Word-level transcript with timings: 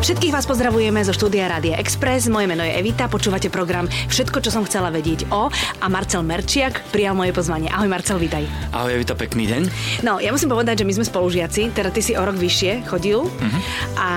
Všetkých 0.00 0.32
vás 0.32 0.48
pozdravujeme 0.48 0.96
zo 1.04 1.12
štúdia 1.12 1.44
Rádia 1.44 1.76
Express. 1.76 2.32
Moje 2.32 2.48
meno 2.48 2.64
je 2.64 2.72
Evita, 2.72 3.04
počúvate 3.04 3.52
program 3.52 3.84
Všetko, 4.08 4.40
čo 4.40 4.48
som 4.48 4.64
chcela 4.64 4.88
vedieť 4.88 5.28
o 5.28 5.52
a 5.52 5.86
Marcel 5.92 6.24
Merčiak 6.24 6.80
prijal 6.88 7.12
moje 7.12 7.36
pozvanie. 7.36 7.68
Ahoj 7.68 7.92
Marcel, 7.92 8.16
vítaj. 8.16 8.48
Ahoj 8.72 8.96
Evita, 8.96 9.12
pekný 9.12 9.44
deň. 9.44 9.62
No, 10.08 10.24
ja 10.24 10.32
musím 10.32 10.48
povedať, 10.48 10.80
že 10.80 10.88
my 10.88 10.96
sme 10.96 11.04
spolužiaci, 11.04 11.68
teda 11.76 11.92
ty 11.92 12.00
si 12.00 12.16
o 12.16 12.22
rok 12.24 12.40
vyššie 12.40 12.88
chodil 12.88 13.20
uh-huh. 13.28 13.60
a 14.00 14.08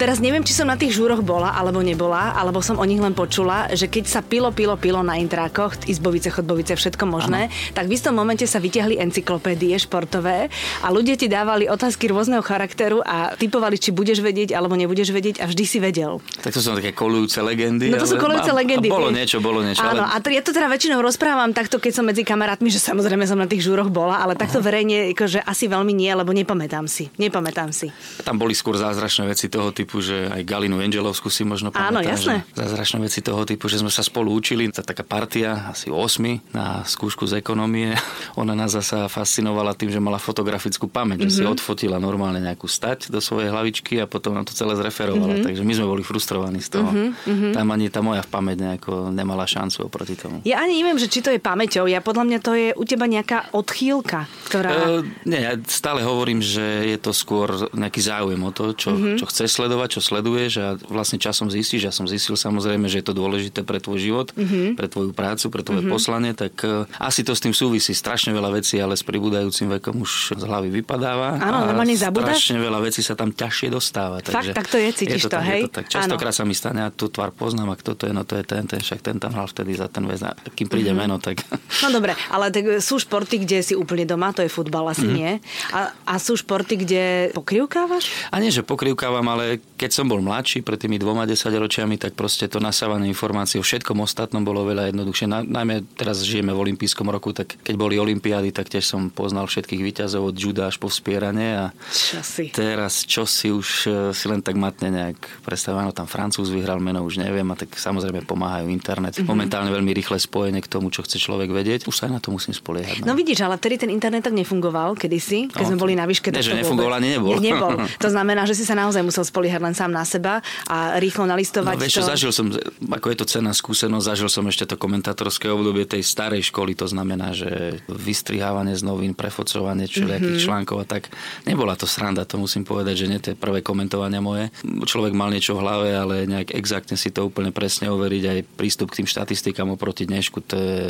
Teraz 0.00 0.16
neviem, 0.16 0.40
či 0.40 0.56
som 0.56 0.64
na 0.64 0.80
tých 0.80 0.96
žúroch 0.96 1.20
bola 1.20 1.52
alebo 1.52 1.84
nebola, 1.84 2.32
alebo 2.32 2.64
som 2.64 2.80
o 2.80 2.88
nich 2.88 2.96
len 2.96 3.12
počula, 3.12 3.68
že 3.76 3.84
keď 3.84 4.08
sa 4.08 4.24
pilo, 4.24 4.48
pilo, 4.48 4.80
pilo 4.80 5.04
na 5.04 5.20
intrákoch, 5.20 5.84
izbovice, 5.84 6.32
chodbovice, 6.32 6.72
všetko 6.72 7.04
možné, 7.04 7.52
ano. 7.52 7.76
tak 7.76 7.84
v 7.84 8.00
istom 8.00 8.16
momente 8.16 8.48
sa 8.48 8.64
vyťahli 8.64 8.96
encyklopédie 8.96 9.76
športové 9.76 10.48
a 10.80 10.88
ľudia 10.88 11.20
ti 11.20 11.28
dávali 11.28 11.68
otázky 11.68 12.08
rôzneho 12.08 12.40
charakteru 12.40 13.04
a 13.04 13.36
typovali, 13.36 13.76
či 13.76 13.92
budeš 13.92 14.24
vedieť 14.24 14.56
alebo 14.56 14.72
nebudeš 14.72 15.12
vedieť 15.12 15.44
a 15.44 15.44
vždy 15.44 15.64
si 15.68 15.76
vedel. 15.84 16.16
Tak 16.40 16.56
to 16.56 16.64
sú 16.64 16.72
také 16.80 16.96
kolujúce 16.96 17.44
legendy. 17.44 17.92
No 17.92 18.00
to 18.00 18.08
sú 18.08 18.16
kolujúce 18.16 18.56
legendy. 18.56 18.88
A 18.88 18.96
bolo 18.96 19.12
niečo, 19.12 19.44
bolo 19.44 19.60
niečo. 19.60 19.84
Áno, 19.84 20.08
ale... 20.08 20.16
a 20.16 20.24
to, 20.24 20.32
ja 20.32 20.40
to 20.40 20.56
teda 20.56 20.72
väčšinou 20.72 21.04
rozprávam 21.04 21.52
takto, 21.52 21.76
keď 21.76 22.00
som 22.00 22.08
medzi 22.08 22.24
kamarátmi, 22.24 22.72
že 22.72 22.80
samozrejme 22.80 23.28
som 23.28 23.36
na 23.36 23.44
tých 23.44 23.68
žúroch 23.68 23.92
bola, 23.92 24.24
ale 24.24 24.32
takto 24.32 24.64
verejne, 24.64 25.12
akože 25.12 25.44
asi 25.44 25.68
veľmi 25.68 25.92
nie, 25.92 26.08
lebo 26.08 26.32
nepamätám 26.32 26.88
si. 26.88 27.12
Nepamätám 27.20 27.68
si. 27.68 27.92
Tam 28.24 28.40
boli 28.40 28.56
skôr 28.56 28.80
zázračné 28.80 29.28
veci 29.28 29.52
toho 29.52 29.74
typu, 29.74 29.89
že 29.98 30.30
aj 30.30 30.46
Galinu 30.46 30.78
Angelovskú 30.78 31.26
si 31.26 31.42
možno 31.42 31.74
pamätám. 31.74 31.90
Áno, 31.90 32.00
jasné. 32.06 32.46
Zázračné 32.54 33.02
veci 33.02 33.18
toho 33.18 33.42
typu, 33.42 33.66
že 33.66 33.82
sme 33.82 33.90
sa 33.90 34.06
spolu 34.06 34.30
učili. 34.30 34.70
Tá 34.70 34.86
taká 34.86 35.02
partia, 35.02 35.74
asi 35.74 35.90
8 35.90 36.54
na 36.54 36.86
skúšku 36.86 37.26
z 37.26 37.42
ekonomie. 37.42 37.98
Ona 38.40 38.54
nás 38.54 38.78
zasa 38.78 39.10
fascinovala 39.10 39.74
tým, 39.74 39.90
že 39.90 39.98
mala 39.98 40.22
fotografickú 40.22 40.86
pamäť, 40.86 41.26
mm-hmm. 41.26 41.34
že 41.34 41.36
si 41.40 41.42
mhm. 41.42 41.50
odfotila 41.58 41.98
normálne 41.98 42.38
nejakú 42.38 42.70
stať 42.70 43.10
do 43.10 43.18
svojej 43.18 43.50
hlavičky 43.50 43.98
a 43.98 44.06
potom 44.06 44.38
nám 44.38 44.46
to 44.46 44.54
celé 44.54 44.78
zreferovala. 44.78 45.42
Mm-hmm. 45.42 45.46
Takže 45.50 45.62
my 45.66 45.72
sme 45.74 45.86
boli 45.90 46.02
frustrovaní 46.06 46.62
z 46.62 46.78
toho. 46.78 46.90
Mm-hmm. 46.94 47.56
Tam 47.56 47.66
ani 47.72 47.90
tá 47.90 48.04
moja 48.04 48.22
pamäť 48.22 48.62
nejako 48.62 49.08
nemala 49.10 49.48
šancu 49.48 49.88
oproti 49.88 50.14
tomu. 50.14 50.44
Ja 50.44 50.60
ani 50.60 50.76
neviem, 50.84 51.00
že 51.00 51.08
či 51.08 51.24
to 51.24 51.32
je 51.32 51.40
pamäťou. 51.40 51.88
Ja 51.88 52.04
podľa 52.04 52.24
mňa 52.28 52.38
to 52.44 52.52
je 52.52 52.68
u 52.76 52.84
teba 52.84 53.08
nejaká 53.08 53.48
odchýlka, 53.56 54.28
ktorá... 54.44 55.00
Uh, 55.00 55.02
nie, 55.24 55.40
ja 55.40 55.56
stále 55.64 56.04
hovorím, 56.04 56.44
že 56.44 56.84
je 56.84 56.98
to 57.00 57.16
skôr 57.16 57.48
nejaký 57.72 58.00
záujem 58.04 58.40
o 58.42 58.50
to, 58.52 58.76
čo, 58.76 58.92
mm-hmm. 58.92 59.16
čo 59.16 59.24
chceš 59.30 59.56
sledovať, 59.56 59.79
čo 59.86 60.02
sleduješ 60.02 60.52
a 60.60 60.66
vlastne 60.88 61.16
časom 61.16 61.48
zistíš, 61.48 61.88
ja 61.88 61.92
som 61.94 62.04
zistil 62.04 62.34
samozrejme, 62.34 62.90
že 62.90 63.00
je 63.00 63.06
to 63.06 63.14
dôležité 63.14 63.62
pre 63.62 63.78
tvoj 63.78 64.02
život, 64.02 64.28
mm-hmm. 64.34 64.74
pre 64.74 64.90
tvoju 64.90 65.14
prácu, 65.14 65.46
pre 65.48 65.62
tvoje 65.62 65.86
mm-hmm. 65.86 65.94
poslanie, 65.94 66.32
tak 66.34 66.52
uh, 66.66 66.84
asi 66.98 67.22
to 67.22 67.32
s 67.32 67.40
tým 67.40 67.54
súvisí. 67.54 67.94
Strašne 67.94 68.34
veľa 68.34 68.60
vecí, 68.60 68.80
ale 68.82 68.98
s 68.98 69.04
pribúdajúcim 69.06 69.70
vekom 69.78 70.02
už 70.02 70.34
z 70.36 70.44
hlavy 70.44 70.68
vypadáva. 70.82 71.38
Áno, 71.38 71.70
normálne 71.70 71.94
zabúdaš. 71.94 72.40
Strašne 72.40 72.58
veľa 72.58 72.80
vecí 72.82 73.00
sa 73.04 73.14
tam 73.14 73.30
ťažšie 73.30 73.68
dostáva. 73.70 74.24
Takže 74.24 74.52
Fakt, 74.52 74.58
tak 74.58 74.66
to 74.66 74.76
je, 74.80 74.88
cítiš 74.90 75.22
je 75.22 75.30
to, 75.30 75.36
to, 75.36 75.40
hej? 75.44 75.62
To 75.68 75.70
tak. 75.80 75.86
Častokrát 75.92 76.34
sa 76.34 76.42
mi 76.48 76.56
stane, 76.56 76.80
a 76.82 76.88
tú 76.90 77.12
tvár 77.12 77.30
poznám, 77.30 77.72
a 77.72 77.76
kto 77.76 77.94
to 77.94 78.08
je, 78.08 78.12
no 78.16 78.24
to 78.24 78.40
je 78.40 78.44
ten, 78.48 78.64
ten, 78.64 78.80
však 78.80 79.04
ten 79.04 79.16
tam 79.20 79.36
hral 79.36 79.46
vtedy 79.46 79.76
za 79.76 79.86
ten 79.86 80.08
väz. 80.08 80.24
Kým 80.56 80.68
príde 80.68 80.92
mm-hmm. 80.92 81.00
meno, 81.00 81.16
tak... 81.20 81.44
No 81.84 81.88
dobre, 81.92 82.12
ale 82.32 82.52
tak 82.52 82.80
sú 82.80 83.00
športy, 83.00 83.44
kde 83.44 83.64
si 83.64 83.72
úplne 83.76 84.04
doma, 84.04 84.32
to 84.32 84.44
je 84.44 84.50
futbal 84.52 84.88
asi 84.88 85.04
mm-hmm. 85.04 85.16
nie. 85.16 85.32
A, 85.72 85.92
a 86.04 86.14
sú 86.20 86.36
športy, 86.36 86.74
kde 86.84 87.04
pokrivkávaš? 87.32 88.08
A 88.28 88.36
nie, 88.40 88.52
že 88.52 88.60
pokrivkávam, 88.60 89.24
ale 89.28 89.64
keď 89.76 89.90
som 89.90 90.06
bol 90.06 90.20
mladší, 90.20 90.64
pred 90.64 90.80
tými 90.80 90.96
dvoma 91.00 91.24
desaťročiami, 91.24 91.96
tak 91.96 92.16
proste 92.16 92.46
to 92.48 92.62
nasávanie 92.62 93.08
informácií 93.10 93.60
o 93.60 93.64
všetkom 93.64 94.00
ostatnom 94.02 94.44
bolo 94.44 94.66
veľa 94.68 94.92
jednoduchšie. 94.92 95.26
Na, 95.28 95.40
najmä 95.42 95.84
teraz 95.96 96.22
žijeme 96.22 96.52
v 96.52 96.70
olympijskom 96.70 97.08
roku, 97.08 97.32
tak 97.32 97.56
keď 97.60 97.74
boli 97.76 97.96
olympiády, 97.96 98.52
tak 98.52 98.68
tiež 98.68 98.84
som 98.84 99.08
poznal 99.08 99.48
všetkých 99.48 99.80
výťazov 99.80 100.32
od 100.32 100.36
juda 100.36 100.68
až 100.68 100.76
po 100.76 100.92
vspieranie 100.92 101.56
a 101.56 101.66
čosi. 101.90 102.52
teraz 102.52 103.08
čo 103.08 103.24
si 103.24 103.48
už 103.50 103.68
e, 103.88 103.90
si 104.14 104.26
len 104.28 104.44
tak 104.44 104.54
matne 104.60 104.92
nejak 104.92 105.18
predstavujem, 105.44 105.88
no 105.88 105.96
tam 105.96 106.06
Francúz 106.06 106.52
vyhral 106.52 106.78
meno, 106.78 107.02
už 107.02 107.20
neviem 107.20 107.46
a 107.50 107.56
tak 107.56 107.72
samozrejme 107.74 108.24
pomáhajú 108.28 108.68
internet. 108.68 109.18
Mm-hmm. 109.18 109.28
Momentálne 109.28 109.70
veľmi 109.72 109.92
rýchle 109.96 110.20
spojenie 110.20 110.60
k 110.60 110.68
tomu, 110.70 110.94
čo 110.94 111.02
chce 111.02 111.16
človek 111.16 111.50
vedieť. 111.50 111.90
Už 111.90 111.96
sa 111.96 112.06
aj 112.06 112.12
na 112.16 112.20
to 112.20 112.30
musím 112.30 112.54
spoliehať. 112.54 113.02
No, 113.02 113.12
no 113.12 113.18
vidíš, 113.18 113.42
ale 113.42 113.58
vtedy 113.58 113.88
ten 113.88 113.90
internet 113.90 114.22
tak 114.22 114.36
nefungoval 114.36 114.94
kedysi, 114.94 115.50
keď 115.50 115.64
no, 115.66 115.68
sme 115.74 115.78
boli 115.80 115.92
na 115.98 116.04
výške. 116.06 116.30
Ne, 116.30 116.44
že 116.44 116.54
nefungoval 116.54 117.02
ani 117.02 117.18
nebol. 117.18 117.34
Ne, 117.36 117.42
nebol. 117.42 117.74
To 118.00 118.08
znamená, 118.08 118.46
že 118.46 118.56
si 118.56 118.64
sa 118.64 118.78
naozaj 118.78 119.02
musel 119.02 119.26
spoliehať 119.26 119.49
len 119.58 119.74
sám 119.74 119.90
na 119.90 120.06
seba 120.06 120.38
a 120.70 121.02
rýchlo 121.02 121.26
nalistovať 121.26 121.74
no, 121.74 121.82
vieš, 121.82 121.98
to. 121.98 122.06
Zažil 122.06 122.30
som, 122.30 122.46
ako 122.86 123.06
je 123.10 123.16
to 123.18 123.26
cená 123.26 123.50
skúsenosť, 123.50 124.04
zažil 124.06 124.30
som 124.30 124.46
ešte 124.46 124.70
to 124.70 124.76
komentátorské 124.78 125.50
obdobie 125.50 125.88
tej 125.88 126.06
starej 126.06 126.46
školy, 126.54 126.78
to 126.78 126.86
znamená, 126.86 127.34
že 127.34 127.80
vystrihávanie 127.88 128.76
z 128.76 128.86
novín, 128.86 129.16
prefocovanie 129.16 129.90
všelijakých 129.90 130.38
mm-hmm. 130.38 130.46
článkov 130.46 130.76
a 130.82 130.86
tak. 130.86 131.10
Nebola 131.48 131.74
to 131.74 131.88
sranda, 131.88 132.28
to 132.28 132.36
musím 132.36 132.62
povedať, 132.62 132.94
že 132.94 133.10
nie 133.10 133.18
tie 133.18 133.34
prvé 133.34 133.64
komentovania 133.64 134.20
moje. 134.20 134.52
Človek 134.62 135.16
mal 135.16 135.32
niečo 135.32 135.56
v 135.56 135.62
hlave, 135.64 135.88
ale 135.96 136.28
nejak 136.28 136.52
exaktne 136.52 137.00
si 137.00 137.08
to 137.08 137.24
úplne 137.24 137.50
presne 137.50 137.88
overiť, 137.88 138.24
aj 138.28 138.38
prístup 138.60 138.92
k 138.92 139.02
tým 139.02 139.08
štatistikám 139.08 139.72
oproti 139.72 140.04
dnešku, 140.04 140.44
to 140.44 140.54
je 140.60 140.80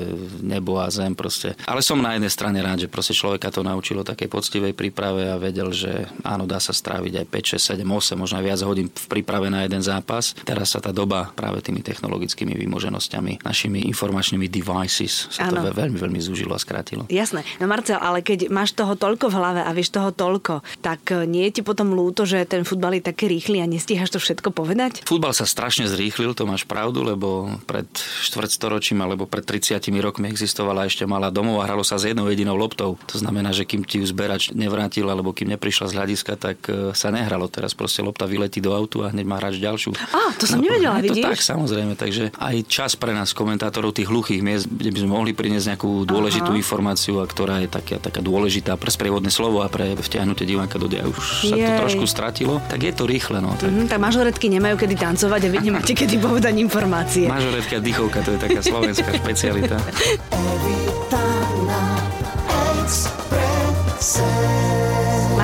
nebo 0.43 0.83
a 0.83 0.91
zem 0.91 1.15
proste. 1.15 1.55
Ale 1.69 1.85
som 1.85 2.01
na 2.03 2.19
jednej 2.19 2.33
strane 2.33 2.59
rád, 2.59 2.87
že 2.87 2.89
proste 2.91 3.15
človeka 3.15 3.55
to 3.55 3.63
naučilo 3.63 4.03
takej 4.03 4.27
poctivej 4.27 4.73
príprave 4.75 5.31
a 5.31 5.39
vedel, 5.39 5.71
že 5.71 6.11
áno, 6.27 6.49
dá 6.49 6.59
sa 6.59 6.75
stráviť 6.75 7.23
aj 7.23 7.27
5, 7.31 7.79
6, 7.79 7.79
7, 7.79 7.87
8, 7.87 8.19
možno 8.19 8.43
aj 8.43 8.45
viac 8.45 8.50
hodín 8.59 8.91
v 8.91 9.07
príprave 9.07 9.47
na 9.47 9.63
jeden 9.63 9.79
zápas. 9.79 10.35
Teraz 10.43 10.75
sa 10.75 10.83
tá 10.83 10.91
doba 10.91 11.31
práve 11.39 11.63
tými 11.63 11.85
technologickými 11.87 12.59
vymoženosťami, 12.59 13.47
našimi 13.47 13.87
informačnými 13.95 14.51
devices 14.51 15.31
sa 15.31 15.47
ano. 15.47 15.63
to 15.63 15.71
veľmi, 15.71 15.99
veľmi 15.99 16.21
zúžilo 16.21 16.53
a 16.55 16.61
skrátilo. 16.61 17.07
Jasné. 17.07 17.47
No 17.63 17.71
Marcel, 17.71 18.03
ale 18.03 18.27
keď 18.27 18.51
máš 18.51 18.75
toho 18.75 18.99
toľko 18.99 19.31
v 19.31 19.35
hlave 19.39 19.61
a 19.63 19.71
vieš 19.71 19.95
toho 19.95 20.11
toľko, 20.11 20.67
tak 20.83 21.15
e, 21.15 21.29
nie 21.29 21.47
je 21.51 21.61
ti 21.61 21.63
potom 21.63 21.95
ľúto, 21.95 22.27
že 22.27 22.43
ten 22.49 22.67
futbal 22.67 22.99
je 22.99 23.07
taký 23.07 23.31
rýchly 23.31 23.63
a 23.63 23.67
nestíhaš 23.71 24.11
to 24.11 24.19
všetko 24.19 24.51
povedať? 24.51 25.07
Futbal 25.07 25.31
sa 25.37 25.47
strašne 25.47 25.87
zrýchlil, 25.87 26.35
to 26.35 26.49
máš 26.49 26.67
pravdu, 26.67 27.07
lebo 27.07 27.53
pred 27.69 27.87
štvrtstoročím 28.27 28.99
alebo 29.05 29.29
pred 29.29 29.45
30 29.45 29.79
rokmi 30.01 30.33
existovala 30.33 30.89
ešte 30.89 31.05
malá 31.05 31.29
domov 31.29 31.61
a 31.61 31.69
hralo 31.69 31.85
sa 31.85 32.01
s 32.01 32.09
jednou 32.09 32.27
jedinou 32.27 32.57
loptou. 32.57 32.97
To 33.11 33.17
znamená, 33.21 33.53
že 33.53 33.69
kým 33.69 33.85
ti 33.85 34.01
ju 34.01 34.07
zberač 34.09 34.51
nevrátil 34.57 35.07
alebo 35.07 35.35
kým 35.37 35.53
neprišla 35.53 35.93
z 35.93 35.97
hľadiska, 36.01 36.33
tak 36.41 36.59
e, 36.67 36.97
sa 36.97 37.13
nehralo. 37.13 37.51
Teraz 37.51 37.77
proste 37.77 38.01
lopta 38.01 38.25
vyletí 38.41 38.65
do 38.65 38.73
autu 38.73 39.05
a 39.05 39.13
hneď 39.13 39.29
má 39.29 39.37
hráč 39.37 39.61
ďalšiu. 39.61 39.93
Á, 39.93 40.33
to 40.41 40.49
som 40.49 40.65
no, 40.65 40.65
nevedela, 40.65 40.97
je 40.97 41.13
vidíš? 41.13 41.25
To 41.29 41.29
tak, 41.29 41.41
samozrejme. 41.45 41.93
Takže 42.01 42.33
aj 42.33 42.57
čas 42.65 42.97
pre 42.97 43.13
nás, 43.13 43.37
komentátorov 43.37 43.93
tých 43.93 44.09
hluchých 44.09 44.41
miest, 44.41 44.65
kde 44.65 44.89
by 44.89 44.99
sme 45.05 45.11
mohli 45.13 45.37
priniesť 45.37 45.77
nejakú 45.77 46.09
dôležitú 46.09 46.57
Aha. 46.57 46.57
informáciu, 46.57 47.21
a 47.21 47.29
ktorá 47.29 47.61
je 47.61 47.69
taká, 47.69 48.01
taká 48.01 48.25
dôležitá 48.25 48.81
pre 48.81 48.89
sprievodné 48.89 49.29
slovo 49.29 49.61
a 49.61 49.69
pre 49.69 49.93
vtiahnutie 49.93 50.49
diváka 50.49 50.81
do 50.81 50.89
dia. 50.89 51.05
Už 51.05 51.53
sa 51.53 51.55
Jej. 51.55 51.69
to 51.69 51.73
trošku 51.85 52.05
stratilo. 52.09 52.65
Tak 52.73 52.81
je 52.81 52.93
to 52.97 53.05
rýchle. 53.05 53.45
No, 53.45 53.53
tak. 53.61 53.69
Mm-hmm, 53.69 53.93
tak 53.93 54.01
mažoretky 54.01 54.47
nemajú 54.49 54.81
kedy 54.81 54.97
tancovať 54.97 55.41
a 55.45 55.49
vy 55.53 55.59
nemáte 55.61 55.93
kedy 55.93 56.17
povedať 56.17 56.57
informácie. 56.57 57.29
Mažoretka 57.29 57.77
a 57.77 57.83
dýchovka, 57.85 58.25
to 58.25 58.33
je 58.35 58.39
taká 58.41 58.61
slovenská 58.65 59.11
špecialita. 59.21 59.77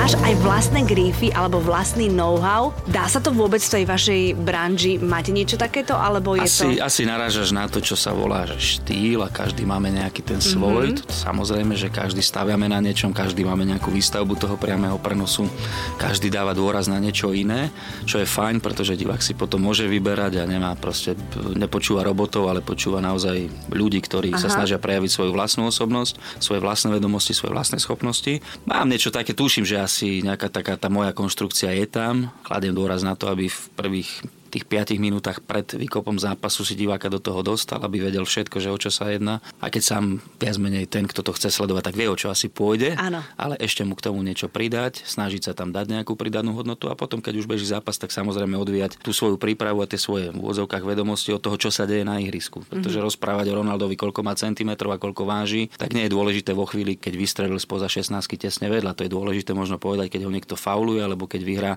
Máš 0.07 0.23
aj 0.23 0.39
vlastné 0.39 0.81
grífy 0.87 1.35
alebo 1.35 1.59
vlastný 1.59 2.07
know-how? 2.07 2.71
Dá 2.87 3.11
sa 3.11 3.19
to 3.19 3.35
vôbec 3.35 3.59
v 3.59 3.71
tej 3.75 3.83
vašej 3.83 4.21
branži? 4.39 4.95
Máte 5.03 5.35
niečo 5.35 5.59
takéto? 5.59 5.99
Alebo 5.99 6.39
je 6.39 6.47
asi, 6.47 6.79
to... 6.79 6.79
asi 6.79 7.03
narážaš 7.03 7.51
na 7.51 7.67
to, 7.67 7.83
čo 7.83 7.99
sa 7.99 8.15
volá 8.15 8.47
že 8.47 8.55
štýl 8.55 9.19
a 9.19 9.27
každý 9.27 9.67
máme 9.67 9.91
nejaký 9.91 10.23
ten 10.23 10.39
svoj. 10.39 10.95
Mm-hmm. 10.95 11.11
Samozrejme, 11.11 11.75
že 11.75 11.91
každý 11.91 12.23
staviame 12.23 12.71
na 12.71 12.79
niečom, 12.79 13.11
každý 13.11 13.43
máme 13.43 13.67
nejakú 13.67 13.91
výstavbu 13.91 14.39
toho 14.39 14.55
priamého 14.55 14.95
prenosu, 14.95 15.43
každý 15.99 16.31
dáva 16.31 16.55
dôraz 16.55 16.87
na 16.87 17.03
niečo 17.03 17.35
iné, 17.35 17.67
čo 18.07 18.23
je 18.23 18.27
fajn, 18.31 18.63
pretože 18.63 18.95
divák 18.95 19.19
si 19.19 19.35
potom 19.35 19.59
môže 19.59 19.91
vyberať 19.91 20.39
a 20.39 20.47
nemá 20.47 20.71
proste, 20.79 21.19
nepočúva 21.51 22.07
robotov, 22.07 22.47
ale 22.47 22.63
počúva 22.63 23.03
naozaj 23.03 23.51
ľudí, 23.75 23.99
ktorí 23.99 24.31
Aha. 24.31 24.39
sa 24.39 24.47
snažia 24.47 24.79
prejaviť 24.79 25.11
svoju 25.11 25.35
vlastnú 25.35 25.67
osobnosť, 25.67 26.39
svoje 26.39 26.63
vlastné 26.63 26.95
vedomosti, 26.95 27.35
svoje 27.35 27.51
vlastné 27.51 27.75
schopnosti. 27.83 28.39
Mám 28.63 28.87
niečo 28.87 29.11
také, 29.11 29.35
tuším, 29.35 29.67
že 29.67 29.75
asi 29.83 29.96
asi 29.97 30.21
nejaká 30.21 30.53
taká 30.53 30.77
tá 30.77 30.93
moja 30.93 31.09
konštrukcia 31.09 31.73
je 31.73 31.89
tam. 31.89 32.29
Kladiem 32.45 32.77
dôraz 32.77 33.01
na 33.01 33.17
to, 33.17 33.33
aby 33.33 33.49
v 33.49 33.61
prvých 33.73 34.21
tých 34.49 34.65
5 34.65 34.97
minútach 34.97 35.43
pred 35.43 35.67
výkopom 35.67 36.17
zápasu 36.17 36.63
si 36.63 36.73
diváka 36.73 37.11
do 37.11 37.19
toho 37.19 37.43
dostal, 37.43 37.83
aby 37.83 38.07
vedel 38.07 38.23
všetko, 38.23 38.57
že 38.57 38.69
o 38.71 38.77
čo 38.79 38.89
sa 38.89 39.11
jedná. 39.11 39.43
A 39.59 39.67
keď 39.67 39.83
sám 39.83 40.03
viac 40.39 40.57
menej 40.57 40.87
ten, 40.87 41.05
kto 41.05 41.21
to 41.21 41.31
chce 41.35 41.53
sledovať, 41.53 41.91
tak 41.91 41.95
vie, 41.95 42.07
o 42.07 42.17
čo 42.17 42.31
asi 42.31 42.47
pôjde. 42.47 42.95
Áno. 42.95 43.21
Ale 43.35 43.59
ešte 43.61 43.83
mu 43.83 43.93
k 43.93 44.07
tomu 44.07 44.23
niečo 44.23 44.47
pridať, 44.47 45.03
snažiť 45.05 45.51
sa 45.51 45.53
tam 45.53 45.75
dať 45.75 45.91
nejakú 45.91 46.15
pridanú 46.15 46.55
hodnotu 46.57 46.89
a 46.89 46.97
potom, 46.97 47.19
keď 47.19 47.43
už 47.43 47.45
beží 47.45 47.67
zápas, 47.67 47.99
tak 47.99 48.09
samozrejme 48.15 48.57
odvíjať 48.57 48.99
tú 49.03 49.11
svoju 49.11 49.37
prípravu 49.37 49.83
a 49.83 49.89
tie 49.89 49.99
svoje 49.99 50.31
v 50.31 50.39
úvodzovkách 50.39 50.83
vedomosti 50.83 51.35
od 51.35 51.41
toho, 51.43 51.59
čo 51.59 51.69
sa 51.69 51.85
deje 51.85 52.07
na 52.07 52.17
ihrisku. 52.17 52.63
Pretože 52.65 52.97
mm-hmm. 52.97 53.07
rozprávať 53.11 53.45
o 53.51 53.57
Ronaldovi, 53.59 53.95
koľko 53.99 54.23
má 54.23 54.33
centimetrov 54.33 54.95
a 54.95 55.01
koľko 55.01 55.27
váži, 55.27 55.69
tak 55.75 55.91
nie 55.91 56.07
je 56.07 56.13
dôležité 56.13 56.55
vo 56.55 56.65
chvíli, 56.65 56.95
keď 56.95 57.13
vystrelil 57.19 57.59
spoza 57.59 57.91
16 57.91 58.13
tesne 58.37 58.69
vedľa. 58.71 58.95
To 58.95 59.03
je 59.03 59.11
dôležité 59.11 59.51
možno 59.51 59.81
povedať, 59.81 60.13
keď 60.13 60.29
ho 60.29 60.31
niekto 60.31 60.55
fauluje 60.55 61.01
alebo 61.03 61.25
keď 61.25 61.41
vyhrá 61.43 61.71